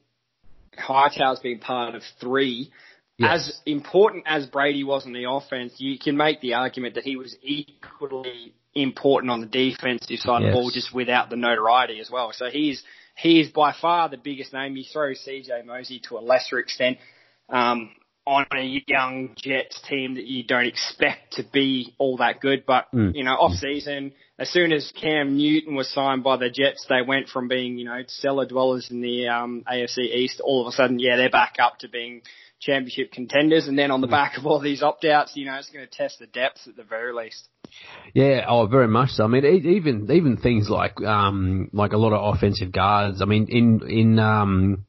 [0.77, 2.71] Hightower's been part of three.
[3.17, 3.47] Yes.
[3.47, 7.15] As important as Brady was in the offense, you can make the argument that he
[7.15, 10.49] was equally important on the defensive side yes.
[10.49, 12.31] of the ball, just without the notoriety as well.
[12.33, 12.83] So he's
[13.15, 14.75] he is by far the biggest name.
[14.75, 16.97] You throw CJ Mosley to a lesser extent
[17.49, 17.91] um,
[18.25, 22.85] on a young Jets team that you don't expect to be all that good, but
[22.93, 23.13] mm.
[23.15, 27.01] you know off season as soon as Cam Newton was signed by the Jets, they
[27.07, 30.41] went from being, you know, cellar dwellers in the um, AFC East.
[30.43, 32.23] All of a sudden, yeah, they're back up to being
[32.59, 33.67] championship contenders.
[33.67, 36.17] And then on the back of all these opt-outs, you know, it's going to test
[36.17, 37.47] the depths at the very least.
[38.13, 39.23] Yeah, oh, very much so.
[39.23, 43.21] I mean, even even things like um, like a lot of offensive guards.
[43.21, 44.85] I mean, in in um,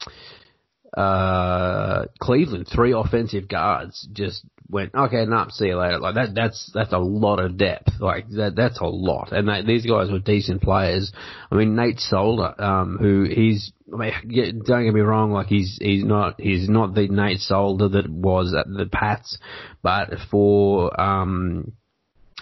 [0.96, 5.98] uh, Cleveland, three offensive guards just went, okay, nah, see you later.
[5.98, 7.88] Like that, that's, that's a lot of depth.
[7.98, 9.32] Like that, that's a lot.
[9.32, 11.12] And they, these guys were decent players.
[11.50, 15.78] I mean, Nate Solder, um, who he's, I mean, don't get me wrong, like he's,
[15.80, 19.38] he's not, he's not the Nate Solder that was at the Pats,
[19.82, 21.72] but for, um,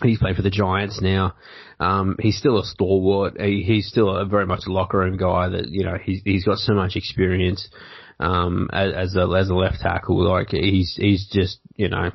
[0.03, 1.35] He's played for the Giants now.
[1.81, 3.41] Um, he's still a stalwart.
[3.41, 6.45] He, he's still a very much a locker room guy that, you know, he's, he's
[6.45, 7.69] got so much experience.
[8.23, 10.23] um, as, as a as a left tackle.
[10.25, 12.11] Like he's he's just you know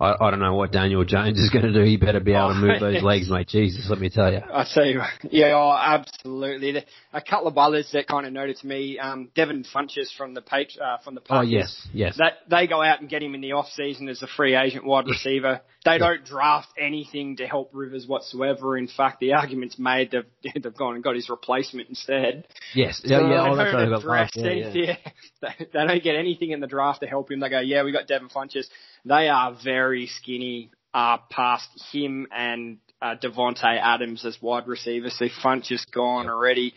[0.00, 1.82] I, I don't know what Daniel Jones is going to do.
[1.84, 3.48] He better be able to move those legs, mate.
[3.48, 4.40] Jesus, let me tell you.
[4.52, 6.84] I tell you, yeah, oh, absolutely.
[7.12, 10.42] A couple of others that kind of noted to me, um, Devin Funchess from the
[10.42, 12.16] Patri- uh, from the Oh yes, yes.
[12.18, 14.84] That they go out and get him in the off season as a free agent
[14.84, 15.60] wide receiver.
[15.84, 18.78] They don't draft anything to help Rivers whatsoever.
[18.78, 22.48] In fact, the argument's made they've they've gone and got his replacement instead.
[22.74, 23.28] Yes, So yeah, yeah.
[23.28, 23.88] they Oh, don't right.
[23.92, 24.96] I address yeah, yeah.
[25.42, 27.40] They, they don't get anything in the draft to help him.
[27.40, 28.64] They go, yeah, we got Devin Funchess.
[29.04, 35.18] They are very skinny, uh, past him and uh, Davante Adams as wide receivers.
[35.18, 36.72] So Funchess gone already.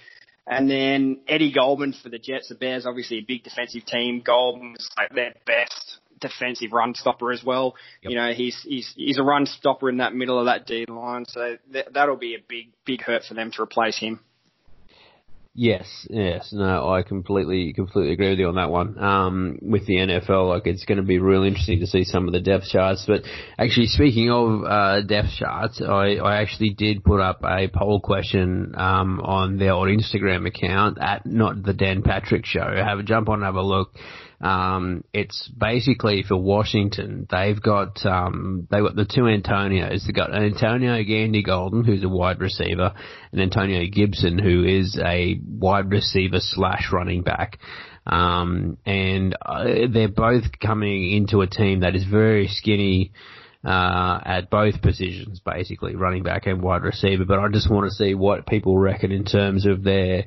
[0.45, 2.49] And then Eddie Goldman for the Jets.
[2.49, 4.21] The Bears, obviously a big defensive team.
[4.25, 7.75] Goldman's like their best defensive run stopper as well.
[8.01, 8.09] Yep.
[8.09, 11.25] You know, he's he's he's a run stopper in that middle of that D line.
[11.27, 14.21] So th- that'll be a big big hurt for them to replace him.
[15.59, 18.95] Yes, yes, no, I completely, completely agree with you on that one.
[19.03, 22.33] Um, with the NFL, like it's going to be real interesting to see some of
[22.33, 23.05] the depth charts.
[23.07, 23.23] But
[23.57, 28.75] actually, speaking of uh, depth charts, I, I actually did put up a poll question
[28.77, 32.75] um, on their old Instagram account at not the Dan Patrick Show.
[32.75, 33.95] Have a jump on, have a look.
[34.39, 37.27] Um, it's basically for Washington.
[37.29, 40.05] They've got um, they've got the two Antonios.
[40.05, 42.93] They've got Antonio Gandy Golden, who's a wide receiver,
[43.31, 47.57] and Antonio Gibson, who is a wide receiver slash running back.
[48.05, 53.11] Um, and uh, they're both coming into a team that is very skinny
[53.65, 57.25] uh, at both positions, basically running back and wide receiver.
[57.25, 60.25] But I just want to see what people reckon in terms of their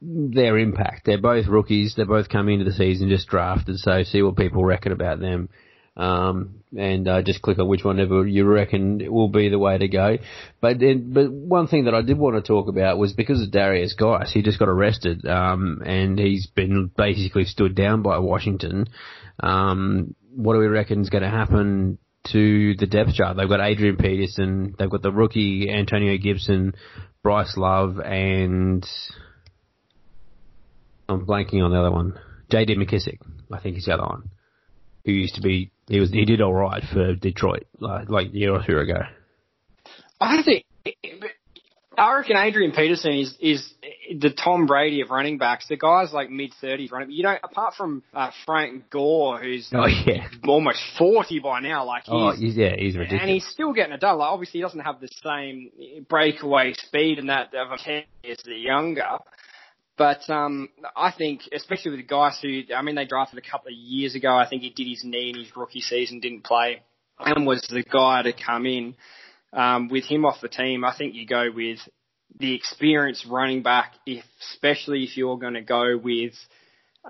[0.00, 1.02] their impact.
[1.04, 1.94] They're both rookies.
[1.96, 3.78] They're both coming into the season just drafted.
[3.78, 5.48] So see what people reckon about them.
[5.96, 9.76] Um, and uh, just click on which one ever you reckon will be the way
[9.76, 10.18] to go.
[10.60, 13.50] But then, but one thing that I did want to talk about was because of
[13.50, 18.86] Derrius Guice, he just got arrested, um, and he's been basically stood down by Washington.
[19.40, 21.98] Um, what do we reckon is going to happen
[22.30, 23.36] to the depth chart?
[23.36, 26.74] They've got Adrian Peterson, they've got the rookie Antonio Gibson,
[27.24, 28.86] Bryce Love, and
[31.08, 32.18] I'm blanking on the other one.
[32.50, 32.76] J.D.
[32.76, 33.18] McKissic,
[33.52, 34.30] I think is the other one.
[35.04, 38.52] Who used to be, he was, he did alright for Detroit, like, like a year
[38.54, 39.00] or two ago.
[40.20, 40.64] I think
[41.96, 43.72] I reckon Adrian Peterson is is
[44.20, 45.66] the Tom Brady of running backs.
[45.68, 47.10] The guy's like mid thirties running.
[47.10, 50.28] You know, apart from uh, Frank Gore, who's Oh yeah.
[50.46, 53.20] almost forty by now, like he's Oh, he's, yeah, he's ridiculous.
[53.22, 54.18] and he's still getting it done.
[54.18, 55.70] Like obviously, he doesn't have the same
[56.08, 59.06] breakaway speed and that of a ten as the younger.
[59.98, 63.68] But um, I think, especially with the guys who, I mean, they drafted a couple
[63.68, 64.34] of years ago.
[64.34, 66.82] I think he did his knee in his rookie season, didn't play,
[67.18, 68.94] and was the guy to come in.
[69.52, 71.80] Um, with him off the team, I think you go with
[72.38, 76.34] the experienced running back, if, especially if you're going to go with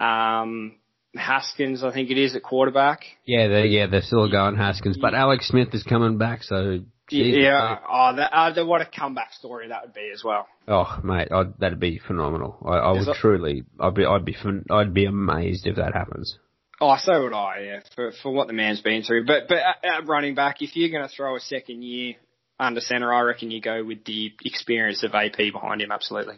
[0.01, 0.76] um,
[1.14, 1.84] Haskins.
[1.84, 3.01] I think it is at quarterback.
[3.26, 6.80] yeah, they're, yeah, they're still going Haskins, but Alex Smith is coming back, so.
[7.11, 10.46] Geez, yeah, oh, that, uh, what a comeback story that would be as well.
[10.66, 12.59] Oh, mate, I'd, that'd be phenomenal.
[12.64, 14.36] I, I would it- truly, I'd be, I'd be,
[14.70, 16.38] I'd be amazed if that happens.
[16.80, 19.26] Oh, so would I, yeah, for for what the man's been through.
[19.26, 22.14] But but at, at running back, if you're going to throw a second year
[22.61, 25.90] under center, I reckon you go with the experience of AP behind him.
[25.90, 26.36] Absolutely.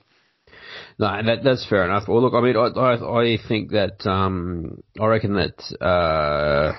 [0.99, 2.09] No, that that's fair enough.
[2.09, 6.73] Well, look, I mean, I I, I think that um, I reckon that uh,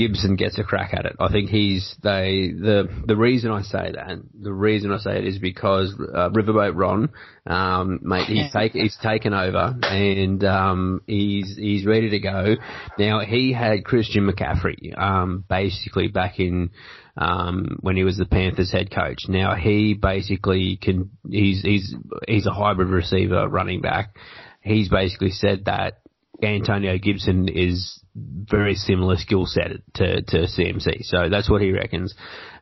[0.00, 1.16] Gibson gets a crack at it.
[1.20, 5.26] I think he's they the the reason I say that the reason I say it
[5.26, 7.10] is because uh, Riverboat Ron,
[7.46, 12.56] um, mate, he's take he's taken over and um, he's he's ready to go.
[12.98, 16.70] Now he had Christian McCaffrey um, basically back in
[17.18, 19.24] um, when he was the Panthers head coach.
[19.28, 21.94] Now he basically can he's he's
[22.26, 24.16] he's a hybrid receiver running back.
[24.62, 25.98] He's basically said that
[26.42, 31.04] Antonio Gibson is very similar skill set to, to CMC.
[31.04, 32.14] So that's what he reckons.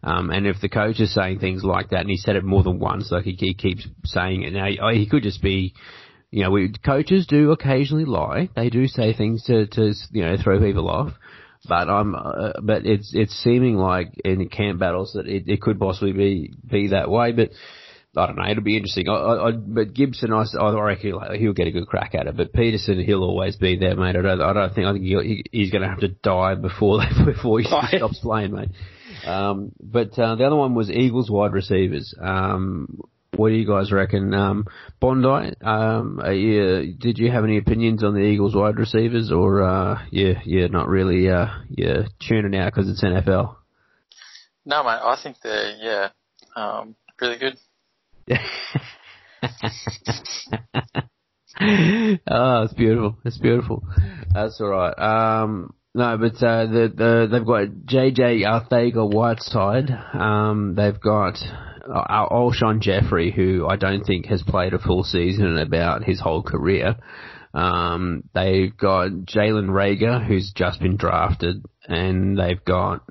[0.02, 2.62] Um, and if the coach is saying things like that, and he said it more
[2.62, 4.52] than once, like he, he keeps saying it.
[4.52, 5.74] Now, he could just be,
[6.30, 8.50] you know, we, coaches do occasionally lie.
[8.54, 11.12] They do say things to, to, you know, throw people off.
[11.68, 15.80] But I'm, uh, but it's, it's seeming like in camp battles that it, it could
[15.80, 17.32] possibly be, be that way.
[17.32, 17.50] But,
[18.18, 18.50] I don't know.
[18.50, 19.08] It'll be interesting.
[19.08, 22.36] I, I, but Gibson, I, I reckon he'll, he'll get a good crack at it.
[22.36, 24.16] But Peterson, he'll always be there, mate.
[24.16, 24.86] I don't, I don't think.
[24.86, 28.70] I think he, he's going to have to die before before he stops playing, mate.
[29.26, 32.14] Um, but uh, the other one was Eagles wide receivers.
[32.20, 33.00] Um,
[33.36, 34.34] what do you guys reckon?
[34.34, 34.66] Um,
[35.00, 39.62] Bondi, um, are you, did you have any opinions on the Eagles wide receivers, or
[39.62, 43.56] uh, you you're not really uh, you're tuning out because it's NFL?
[44.64, 46.08] No, mate, I think they're, yeah,
[46.56, 47.58] um, really good.
[52.30, 53.16] oh, it's beautiful.
[53.24, 53.82] It's beautiful.
[54.32, 54.96] That's all right.
[54.98, 59.90] Um, no, but uh, the, the they've got JJ Arcega-Whiteside.
[60.14, 61.38] Um, they've got
[61.92, 66.20] uh, Alshon Jeffery, who I don't think has played a full season in about his
[66.20, 66.96] whole career.
[67.54, 73.02] Um, they've got Jalen Reagor, who's just been drafted, and they've got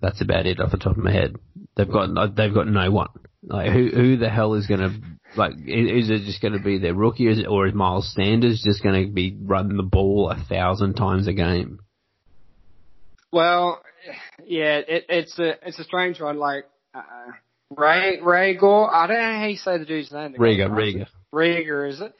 [0.00, 1.36] that's about it off the top of my head.
[1.76, 3.08] They've got they've got no one.
[3.42, 5.00] Like who who the hell is going to
[5.36, 5.52] like?
[5.66, 8.82] Is it just going to be their rookie, is it, or is Miles Sanders just
[8.82, 11.80] going to be running the ball a thousand times a game?
[13.32, 13.82] Well,
[14.44, 16.38] yeah, it, it's a it's a strange one.
[16.38, 17.02] Like uh,
[17.76, 20.34] Ray Reagor, I don't know how you say the dude's name.
[20.34, 22.12] Reagor, Reagor, Reagor, is it?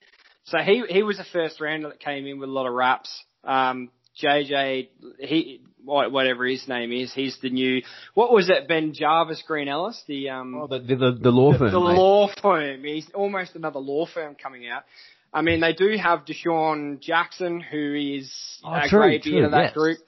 [0.45, 3.23] So he he was the first rounder that came in with a lot of raps.
[3.45, 3.91] Um,
[4.23, 4.89] JJ,
[5.21, 7.83] he whatever his name is, he's the new.
[8.15, 8.69] What was it?
[8.69, 11.67] BenJarvus Green-Ellis, the um, oh, the, the, the law firm.
[11.67, 12.85] The, the law firm.
[12.85, 14.85] He's almost another law firm coming out.
[15.33, 18.33] I mean, they do have DeSean Jackson, who is
[18.65, 19.75] oh, a true, great true, of that yes.
[19.75, 19.99] group,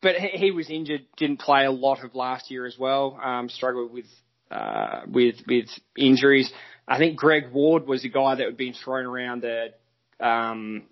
[0.00, 3.18] but he, he was injured, didn't play a lot of last year as well.
[3.22, 4.06] Um, struggled with
[4.50, 5.66] uh, with with
[5.96, 6.50] injuries.
[6.88, 9.68] I think Greg Ward was a guy that had been thrown around the
[10.18, 10.84] um,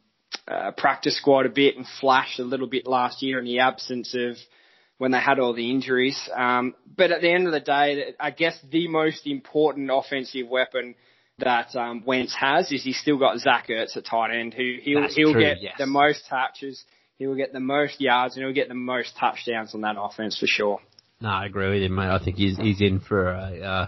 [0.47, 4.14] uh, practice squad a bit and flashed a little bit last year in the absence
[4.14, 4.37] of
[4.99, 6.29] when they had all the injuries.
[6.35, 10.95] Um, but at the end of the day, I guess the most important offensive weapon
[11.39, 15.03] that um, Wentz has is he's still got Zach Ertz at tight end, who he'll
[15.03, 15.74] That's he'll true, get yes.
[15.79, 16.85] the most touches,
[17.16, 20.39] he will get the most yards, and he'll get the most touchdowns on that offense
[20.39, 20.81] for sure.
[21.20, 22.09] No, I agree with him, mate.
[22.09, 23.87] I think he's he's in for a uh,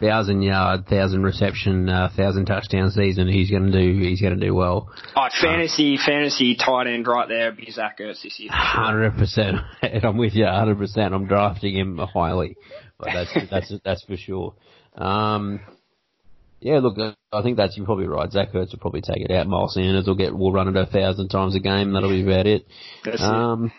[0.00, 3.28] thousand yard, thousand reception, uh, thousand touchdown season.
[3.28, 4.90] He's going to do he's going to do well.
[5.14, 8.50] Oh, fantasy fantasy tight end right there, be Zach Ertz this year.
[8.52, 10.46] Hundred percent, and I'm with you.
[10.46, 11.14] Hundred percent.
[11.14, 12.56] I'm drafting him highly,
[12.98, 14.54] but that's that's that's for sure.
[14.96, 15.60] Um,
[16.60, 18.30] yeah, look, uh, I think that's you're probably right.
[18.30, 19.46] Zach Ertz will probably take it out.
[19.46, 21.92] Miles Sanders will get will run it a thousand times a game.
[21.92, 22.66] That'll be about it.
[23.04, 23.24] That's it.
[23.24, 23.72] Um,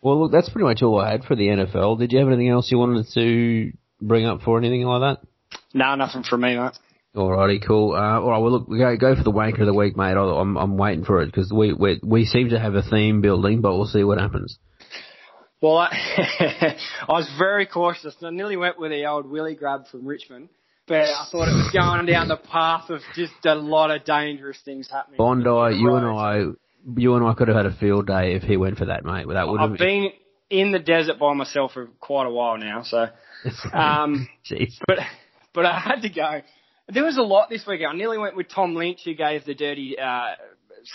[0.00, 1.98] well, look, that's pretty much all I had for the NFL.
[1.98, 5.26] Did you have anything else you wanted to bring up for anything like that?
[5.74, 6.78] No, nothing from me, mate.
[7.14, 7.92] Alrighty, cool.
[7.92, 10.16] Uh, alright, well look, we go, go for the wanker of the week, mate.
[10.16, 13.60] I'm, I'm waiting for it because we, we, we seem to have a theme building,
[13.60, 14.58] but we'll see what happens.
[15.60, 15.88] Well, I,
[17.08, 18.14] I was very cautious.
[18.22, 20.48] I nearly went with the old Willie grab from Richmond,
[20.86, 24.58] but I thought it was going down the path of just a lot of dangerous
[24.64, 25.18] things happening.
[25.18, 26.44] Bondi, you and I,
[26.96, 29.26] you and I could have had a field day if he went for that, mate.
[29.28, 30.10] That would have I've been
[30.50, 33.06] in the desert by myself for quite a while now, so
[33.72, 34.28] um,
[34.86, 34.98] but
[35.54, 36.42] but I had to go.
[36.88, 37.80] There was a lot this week.
[37.88, 40.34] I nearly went with Tom Lynch, who gave the dirty uh,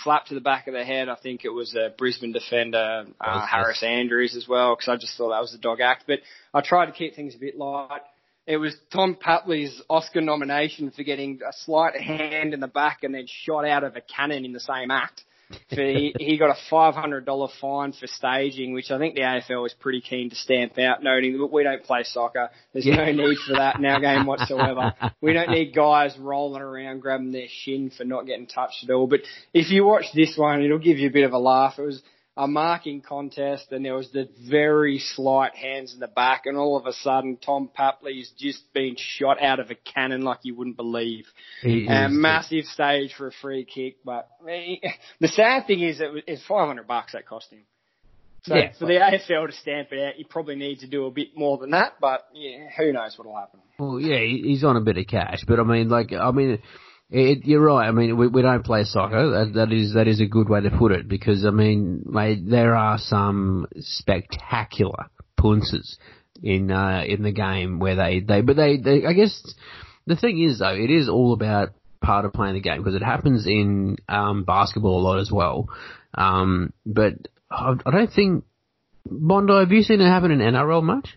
[0.02, 1.08] slap to the back of the head.
[1.08, 5.16] I think it was a Brisbane defender, uh, Harris Andrews as well, because I just
[5.16, 6.04] thought that was a dog act.
[6.06, 6.20] But
[6.54, 8.02] I tried to keep things a bit light.
[8.46, 13.14] It was Tom Papley's Oscar nomination for getting a slight hand in the back and
[13.14, 15.22] then shot out of a cannon in the same act.
[15.68, 19.74] For he, he got a $500 fine for staging, which I think the AFL is
[19.78, 22.50] pretty keen to stamp out, noting that we don't play soccer.
[22.72, 24.94] There's no need for that in our game whatsoever.
[25.22, 29.06] We don't need guys rolling around grabbing their shin for not getting touched at all.
[29.06, 29.20] But
[29.52, 31.78] if you watch this one, it'll give you a bit of a laugh.
[31.78, 32.02] It was
[32.36, 36.76] a marking contest and there was the very slight hands in the back and all
[36.76, 40.76] of a sudden Tom Papley's just been shot out of a cannon like you wouldn't
[40.76, 41.26] believe.
[41.60, 44.76] He A massive stage for a free kick, but eh,
[45.20, 47.60] the sad thing is it was, it's 500 bucks that cost him.
[48.44, 48.72] So Yeah.
[48.78, 51.58] for the AFL to stamp it out, you probably need to do a bit more
[51.58, 53.60] than that, but yeah, who knows what'll happen.
[53.78, 56.62] Well, yeah, he's on a bit of cash, but I mean, like, I mean,
[57.10, 57.88] it, you're right.
[57.88, 59.30] I mean, we, we don't play soccer.
[59.30, 62.48] That, that is that is a good way to put it because I mean, mate,
[62.48, 65.98] there are some spectacular punces
[66.42, 69.54] in uh, in the game where they they but they, they I guess
[70.06, 73.02] the thing is though, it is all about part of playing the game because it
[73.02, 75.68] happens in um, basketball a lot as well.
[76.14, 77.14] Um, but
[77.50, 78.44] I, I don't think
[79.04, 79.52] Bondi.
[79.52, 81.16] Have you seen it happen in NRL much?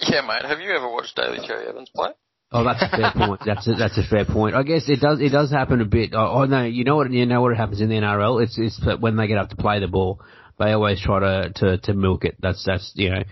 [0.00, 0.44] Yeah, mate.
[0.44, 2.10] Have you ever watched Daly Cherry-Evans play?
[2.50, 3.40] Oh, that's a fair point.
[3.44, 4.54] That's a, that's a fair point.
[4.54, 6.10] I guess it does it does happen a bit.
[6.14, 8.42] Oh, oh no, you know what you know what happens in the NRL?
[8.42, 10.20] It's it's when they get up to play the ball,
[10.58, 12.36] they always try to to, to milk it.
[12.40, 13.22] That's that's you know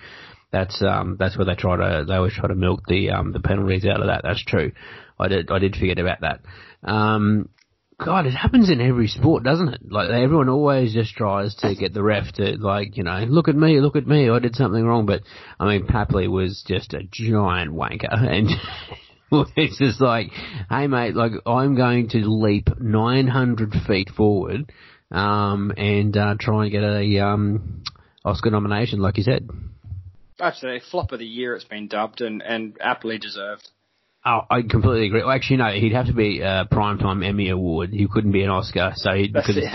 [0.53, 3.41] that's um that's where they try to they always try to milk the um the
[3.41, 4.23] penalties out of that.
[4.23, 4.73] That's true.
[5.19, 6.41] I did I did forget about that.
[6.83, 7.49] Um,
[7.99, 9.81] God, it happens in every sport, doesn't it?
[9.91, 13.57] Like everyone always just tries to get the ref to like, you know, look at
[13.57, 15.07] me, look at me, I did something wrong.
[15.07, 15.23] But
[15.59, 18.51] I mean, Papley was just a giant wanker, and
[19.57, 20.31] it's just like,
[20.71, 24.73] hey mate, like I'm going to leap 900 feet forward,
[25.11, 27.83] um, and uh, try and get a um
[28.25, 29.49] Oscar nomination, like you said.
[30.41, 33.69] Absolutely, flop of the year it's been dubbed and, and aptly deserved.
[34.25, 35.23] Oh, I completely agree.
[35.23, 37.91] Well, actually, no, he'd have to be a primetime Emmy award.
[37.91, 39.69] He couldn't be an Oscar, so he, because it's,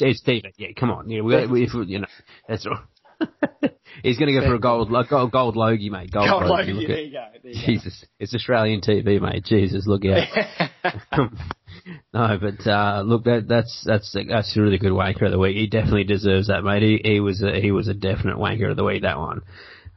[0.00, 0.48] it's, it's.
[0.58, 1.08] Yeah, come on.
[1.08, 2.06] Yeah, we, we, if, you know,
[2.46, 2.80] that's all.
[4.02, 6.10] He's going to go for a gold, gold, gold Logie, mate.
[6.10, 6.72] Gold, Gold Logie.
[6.72, 7.24] Logie, there you go.
[7.42, 7.66] There you go.
[7.66, 9.44] Jesus, it's Australian TV, mate.
[9.44, 10.28] Jesus, look out.
[12.12, 15.56] no, but uh, look, that that's that's that's a really good wanker of the week.
[15.56, 16.82] He definitely deserves that, mate.
[16.82, 19.02] He, he was a, he was a definite wanker of the week.
[19.02, 19.42] That one.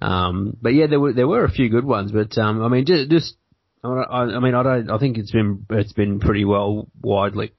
[0.02, 2.12] Um, but yeah, there were there were a few good ones.
[2.12, 3.36] But um, I mean, just, just
[3.84, 4.90] I, I mean, I don't.
[4.90, 7.52] I think it's been it's been pretty well widely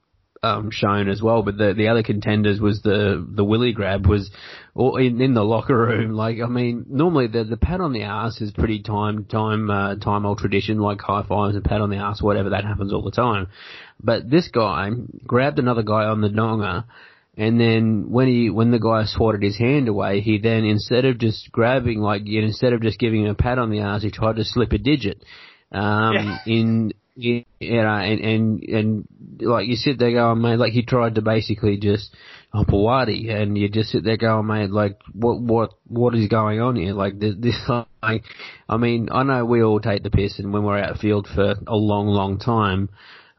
[0.43, 1.43] um, shown as well.
[1.43, 4.31] But the the other contenders was the the Willie grab was
[4.75, 6.13] or in in the locker room.
[6.13, 9.97] Like I mean, normally the the pat on the ass is pretty time time uh,
[9.97, 13.03] time old tradition, like high fives and pat on the ass, whatever that happens all
[13.03, 13.49] the time.
[14.03, 14.91] But this guy
[15.27, 16.87] grabbed another guy on the donga.
[17.37, 21.19] And then when he, when the guy swatted his hand away, he then instead of
[21.19, 24.03] just grabbing, like, you know, instead of just giving him a pat on the ass,
[24.03, 25.23] he tried to slip a digit.
[25.71, 26.39] Um, Yeah.
[26.47, 29.09] in, you know, and, and, and,
[29.41, 32.15] like, you sit there going, mate, like, he tried to basically just,
[32.55, 36.61] oh, Pawadi, and you just sit there going, mate, like, what, what, what is going
[36.61, 36.93] on here?
[36.93, 37.57] Like, this, this,
[38.03, 38.23] like,
[38.69, 41.57] I mean, I know we all take the piss, and when we're out field for
[41.67, 42.89] a long, long time,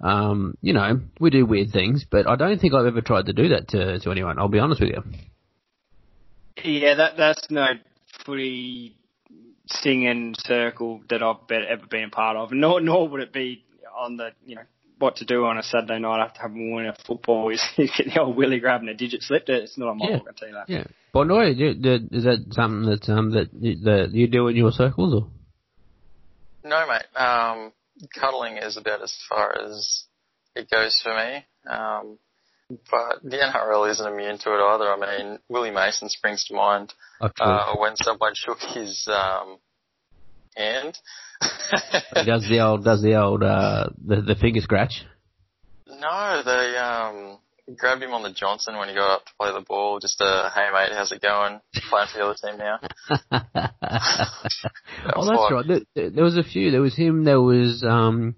[0.02, 3.34] um, you know, we do weird things, but I don't think I've ever tried to
[3.34, 5.04] do that to, to anyone, I'll be honest with you.
[6.64, 7.68] Yeah, that that's no
[8.26, 8.98] footy
[9.68, 12.52] singing circle that I've ever been a part of.
[12.52, 13.64] Nor nor would it be
[13.98, 14.62] on the you know
[15.00, 18.14] what to do on a Saturday night after having won a football is, is get
[18.14, 19.48] the old Willie grabbing a digit slipped.
[19.50, 20.18] It's not on my Yeah.
[20.18, 20.70] book, I tell you that.
[20.70, 20.84] Yeah.
[21.14, 25.14] But no, is that something that, um, that, you- that you do in your circles
[25.14, 25.30] or?
[26.70, 27.18] No, mate.
[27.20, 27.72] Um,
[28.14, 30.04] cuddling is about as far as
[30.56, 31.46] it goes for me.
[31.66, 32.18] Um,
[32.92, 34.92] but the NRL isn't immune to it either.
[34.92, 39.58] I mean, Willie Mason springs to mind uh, when someone shook his um,
[40.56, 40.98] hand.
[41.42, 45.04] He does the old, does the old, uh, the, the finger scratch.
[45.88, 47.38] no, they um,
[47.78, 50.00] grabbed him on the Johnson when he got up to play the ball.
[50.00, 51.60] Just a hey mate, how's it going?
[51.90, 52.80] Playing for the other team now.
[55.16, 55.66] oh, that's right.
[55.68, 56.72] There, there- there was a few.
[56.72, 57.24] There was him.
[57.24, 58.36] There was um,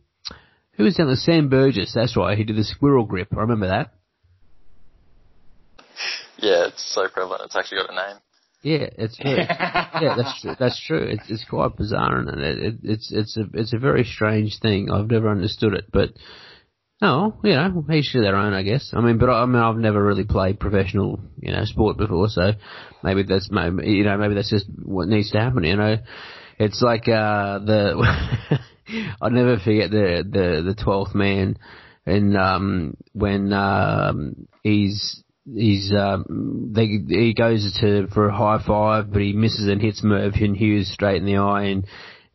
[0.73, 1.15] who was down there?
[1.15, 1.93] Sam Burgess.
[1.95, 2.37] That's right.
[2.37, 3.29] He did the squirrel grip.
[3.35, 3.93] I remember that.
[6.37, 7.43] Yeah, it's so prevalent.
[7.45, 8.17] It's actually got a name.
[8.63, 10.55] Yeah, it's yeah, that's true.
[10.59, 11.03] That's true.
[11.03, 14.91] It's it's quite bizarre, and it, it, it's it's a it's a very strange thing.
[14.91, 16.11] I've never understood it, but
[17.01, 18.91] no, you know, each to their own, I guess.
[18.93, 22.27] I mean, but I, I mean, I've never really played professional, you know, sport before,
[22.29, 22.51] so
[23.03, 25.63] maybe that's maybe you know maybe that's just what needs to happen.
[25.63, 25.97] You know,
[26.59, 28.59] it's like uh the
[29.21, 31.57] I'll never forget the the the twelfth man,
[32.05, 39.11] and um when um he's he's um they he goes to for a high five
[39.11, 41.85] but he misses and hits Mervyn Hughes straight in the eye and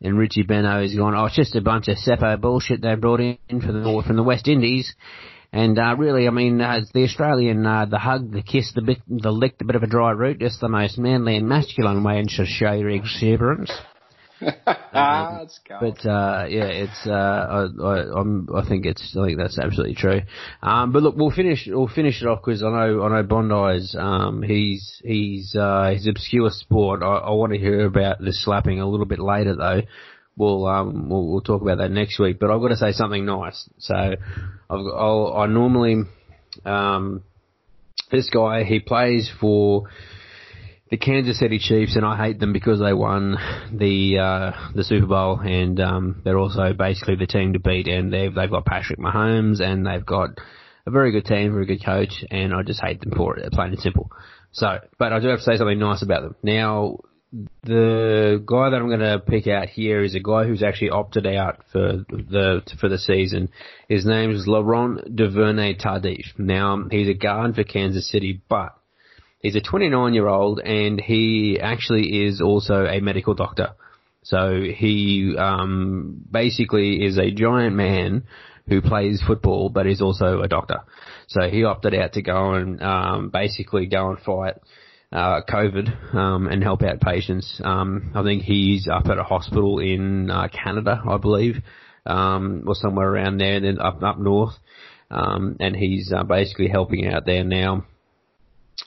[0.01, 3.19] and Richie Benaud is going, oh, it's just a bunch of Seppo bullshit they brought
[3.19, 4.93] in from the from the West Indies.
[5.51, 8.99] And uh, really, I mean, uh, the Australian, uh, the hug, the kiss, the bit,
[9.07, 12.19] the lick, the bit of a dry root, just the most manly and masculine way
[12.19, 13.71] and to show your exuberance.
[15.43, 15.59] it's.
[15.81, 20.21] But uh, yeah, it's uh, I, I, I think it's I think that's absolutely true.
[20.61, 23.95] Um, but look, we'll finish we'll finish it off because I know I know Bondi's
[23.97, 27.01] um, he's he's uh, his obscure sport.
[27.03, 29.81] I, I want to hear about the slapping a little bit later though.
[30.35, 32.37] We'll um we'll, we'll talk about that next week.
[32.39, 33.67] But I've got to say something nice.
[33.79, 34.17] So I've
[34.69, 36.03] I'll, I normally
[36.63, 37.23] um
[38.11, 39.89] this guy he plays for
[40.89, 43.37] the Kansas City Chiefs, and I hate them because they won
[43.71, 47.87] the uh, the Super Bowl, and um, they're also basically the team to beat.
[47.87, 50.29] And they've they've got Patrick Mahomes, and they've got
[50.85, 53.71] a very good team, very good coach, and I just hate them for it, plain
[53.71, 54.09] and simple.
[54.51, 56.35] So, but I do have to say something nice about them.
[56.41, 56.99] Now,
[57.63, 61.27] the guy that I'm going to pick out here is a guy who's actually opted
[61.27, 63.49] out for the for the season.
[63.89, 66.37] His name is Laurent Duvernay Tardif.
[66.37, 68.73] Now, he's a guard for Kansas City, but
[69.39, 73.75] He's a 29 year old and he actually is also a medical doctor.
[74.23, 78.23] So he um, basically is a giant man
[78.67, 80.79] who plays football but is also a doctor.
[81.27, 84.55] So he opted out to go and um, basically go and fight
[85.11, 87.61] uh, COVID um, and help out patients.
[87.63, 91.57] Um, I think he's up at a hospital in uh, Canada, I believe,
[92.05, 94.53] um, or somewhere around there, and then up up north.
[95.09, 97.85] Um, and he's uh, basically helping out there now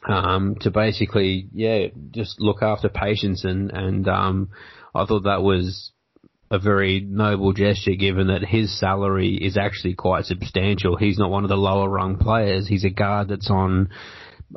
[0.06, 4.50] um, to basically, yeah, just look after patients and, and, um,
[4.94, 5.92] I thought that was
[6.50, 10.96] a very noble gesture given that his salary is actually quite substantial.
[10.96, 12.66] He's not one of the lower rung players.
[12.66, 13.88] He's a guard that's on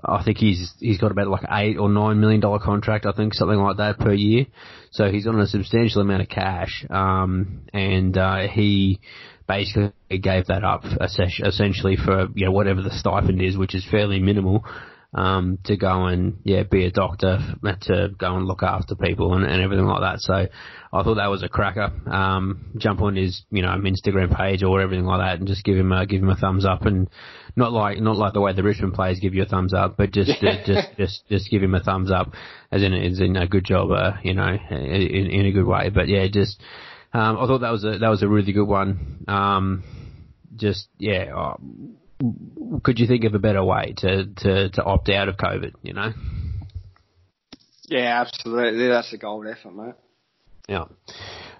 [0.03, 3.33] I think he's he's got about like eight or nine million dollar contract, I think
[3.33, 4.47] something like that per year.
[4.91, 8.99] So he's on a substantial amount of cash, um, and uh, he
[9.47, 14.19] basically gave that up essentially for you know whatever the stipend is, which is fairly
[14.19, 14.65] minimal
[15.13, 17.39] um, to go and yeah be a doctor
[17.81, 20.19] to go and look after people and, and everything like that.
[20.19, 21.91] So I thought that was a cracker.
[22.09, 25.77] Um, jump on his you know Instagram page or everything like that and just give
[25.77, 27.09] him a, give him a thumbs up and
[27.55, 30.11] not like not like the way the Richmond players give you a thumbs up, but
[30.11, 32.31] just just, just just just give him a thumbs up
[32.71, 35.89] as in as in a good job, uh, you know, in, in a good way.
[35.89, 36.59] But yeah, just
[37.13, 39.25] um, I thought that was a that was a really good one.
[39.27, 39.83] Um,
[40.55, 41.35] just yeah.
[41.35, 41.57] Uh,
[42.83, 45.93] could you think of a better way to, to, to opt out of COVID, you
[45.93, 46.13] know?
[47.85, 48.87] Yeah, absolutely.
[48.87, 49.95] That's a gold effort, mate.
[50.67, 50.85] Yeah.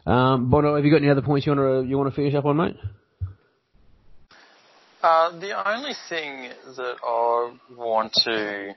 [0.06, 2.34] Um, Bono, have you got any other points you want to you want to finish
[2.34, 2.78] up on, mate?
[5.02, 8.76] Uh, the only thing that I want to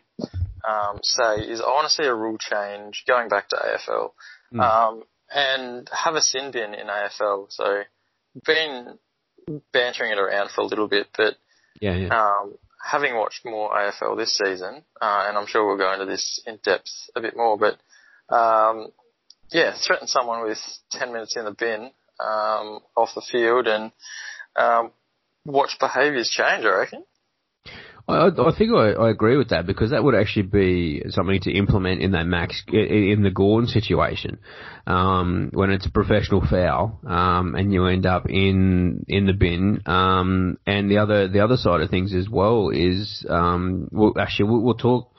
[0.69, 4.11] um, say is I want to see a rule change going back to AFL
[4.53, 4.61] mm.
[4.61, 7.47] um, and have a sin bin in AFL.
[7.51, 7.83] So,
[8.45, 8.99] been
[9.73, 11.37] bantering it around for a little bit, but
[11.81, 12.09] yeah, yeah.
[12.09, 16.41] Um, having watched more AFL this season, uh, and I'm sure we'll go into this
[16.47, 17.79] in depth a bit more, but
[18.35, 18.89] um,
[19.51, 20.59] yeah, threaten someone with
[20.93, 21.91] 10 minutes in the bin
[22.21, 23.93] um, off the field and
[24.57, 24.91] um,
[25.45, 26.65] watch behaviours change.
[26.65, 27.05] I reckon.
[28.09, 31.53] I, I think I, I agree with that because that would actually be something to
[31.53, 34.39] implement in that max in the Gawn situation
[34.87, 39.83] um, when it's a professional foul um, and you end up in in the bin.
[39.87, 44.51] Um, and the other the other side of things as well is um, well, actually
[44.51, 45.11] we'll, we'll talk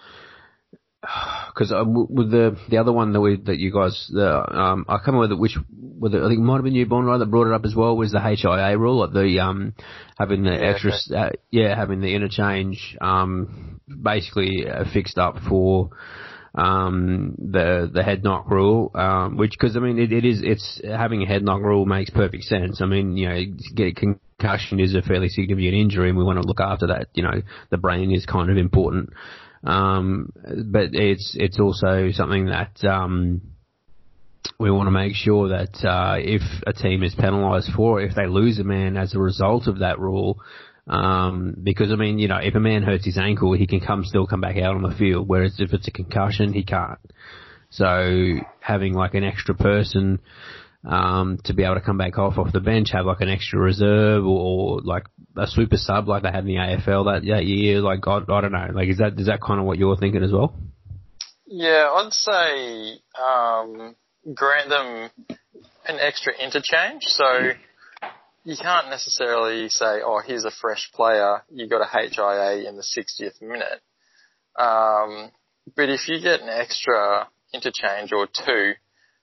[1.58, 4.98] because uh, with the the other one that we that you guys the um I
[4.98, 5.58] can't remember which
[5.98, 7.98] whether I think it might have been you Bond that brought it up as well
[7.98, 9.74] was the HIA rule like the um
[10.18, 11.16] having the yeah, extra okay.
[11.16, 15.90] uh, yeah having the interchange um basically uh, fixed up for
[16.54, 20.82] um the the head knock rule um which because I mean it, it is it's
[20.84, 23.42] having a head knock rule makes perfect sense I mean you know
[23.76, 27.24] get concussion is a fairly significant injury and we want to look after that you
[27.24, 29.10] know the brain is kind of important
[29.64, 30.32] um,
[30.72, 33.42] but it's it's also something that um,
[34.60, 38.28] we want to make sure that uh, if a team is penalised for, if they
[38.28, 40.40] lose a man as a result of that rule,
[40.88, 44.04] um, because I mean, you know, if a man hurts his ankle, he can come
[44.06, 45.28] still come back out on the field.
[45.28, 47.00] Whereas if it's a concussion, he can't.
[47.70, 50.20] So having like an extra person
[50.88, 53.60] um, to be able to come back off off the bench, have like an extra
[53.60, 55.04] reserve or, or like
[55.36, 57.82] a super sub like they had in the AFL that, that year.
[57.82, 58.70] Like I, I don't know.
[58.74, 60.56] Like is that is that kind of what you're thinking as well?
[61.46, 63.96] Yeah, I'd say um,
[64.34, 65.10] grant them
[65.88, 67.04] an extra interchange.
[67.04, 67.52] So
[68.44, 71.44] you can't necessarily say, oh, here's a fresh player.
[71.52, 73.82] You got a HIA in the 60th minute.
[74.58, 75.32] Um,
[75.76, 78.74] but if you get an extra interchange or two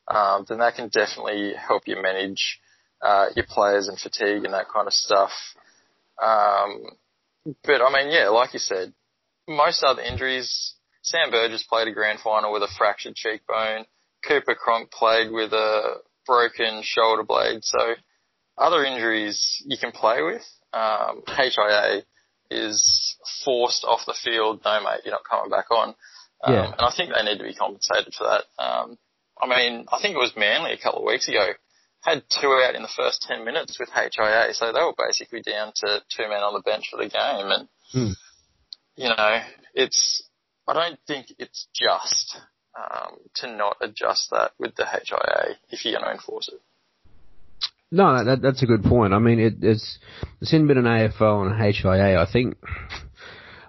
[0.08, 2.60] um, then that can definitely help you manage
[3.02, 5.30] uh, your players and fatigue and that kind of stuff.
[6.22, 6.84] Um,
[7.64, 8.92] but I mean, yeah, like you said,
[9.48, 10.74] most other injuries.
[11.02, 13.84] Sam Burgess played a grand final with a fractured cheekbone.
[14.26, 17.62] Cooper Cronk played with a broken shoulder blade.
[17.62, 17.94] So
[18.56, 20.42] other injuries you can play with.
[20.72, 22.02] Um, HIA
[22.50, 24.62] is forced off the field.
[24.64, 25.94] No, mate, you're not coming back on.
[26.42, 26.64] Um, yeah.
[26.66, 28.62] And I think they need to be compensated for that.
[28.62, 28.98] Um,
[29.40, 31.54] I mean, I think it was Manly a couple of weeks ago
[32.04, 35.72] had two out in the first 10 minutes with HIA, so they were basically down
[35.74, 37.50] to two men on the bench for the game.
[37.50, 38.12] And, hmm.
[38.96, 39.40] you know,
[39.72, 40.22] it's,
[40.68, 42.36] I don't think it's just
[42.76, 46.60] um, to not adjust that with the HIA if you're going to enforce it.
[47.90, 49.14] No, that, that's a good point.
[49.14, 49.98] I mean, it, it's,
[50.42, 52.20] it's in been an AFL and a HIA.
[52.20, 52.56] I think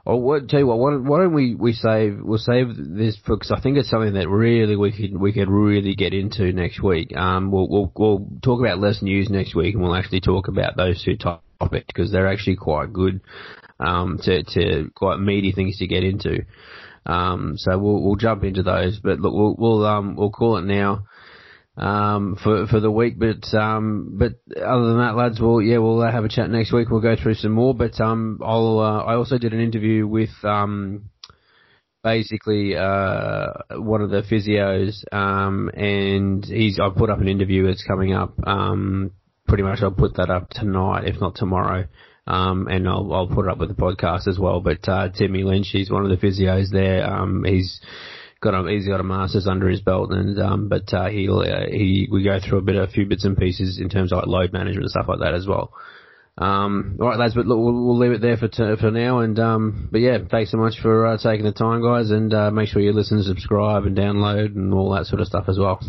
[0.06, 3.52] or what, tell you what, why, why don't we, we save, we'll save this cause
[3.52, 7.16] I think it's something that really we could, we could really get into next week.
[7.18, 10.78] Um, we'll, we'll, we'll talk about less news next week and we'll actually talk about
[10.78, 13.20] those two topics because they're actually quite good,
[13.80, 16.46] um, to, to quite meaty things to get into.
[17.08, 20.66] Um, so we'll, we'll jump into those, but look, we'll, we'll, um, we'll call it
[20.66, 21.06] now
[21.78, 23.16] um, for for the week.
[23.20, 26.90] But um, but other than that, lads, we'll yeah we'll have a chat next week.
[26.90, 27.74] We'll go through some more.
[27.74, 31.10] But um, I'll uh, I also did an interview with um,
[32.04, 37.84] basically uh, one of the physios, um, and he's I put up an interview that's
[37.84, 38.36] coming up.
[38.46, 39.12] Um,
[39.48, 41.88] pretty much I'll put that up tonight, if not tomorrow.
[42.28, 44.60] Um, and I'll, I'll put it up with the podcast as well.
[44.60, 47.06] But uh, Timmy Lynch, he's one of the physios there.
[47.06, 47.80] Um, he's
[48.46, 51.68] got a he's got a masters under his belt, and um, but uh, he uh,
[51.70, 54.28] he we go through a bit a few bits and pieces in terms of like
[54.28, 55.74] load management and stuff like that as well.
[56.38, 59.20] Um, all right, lads, but look, we'll, we'll leave it there for t- for now.
[59.20, 62.52] And um, but yeah, thanks so much for uh, taking the time, guys, and uh,
[62.52, 65.80] make sure you listen, subscribe, and download, and all that sort of stuff as well.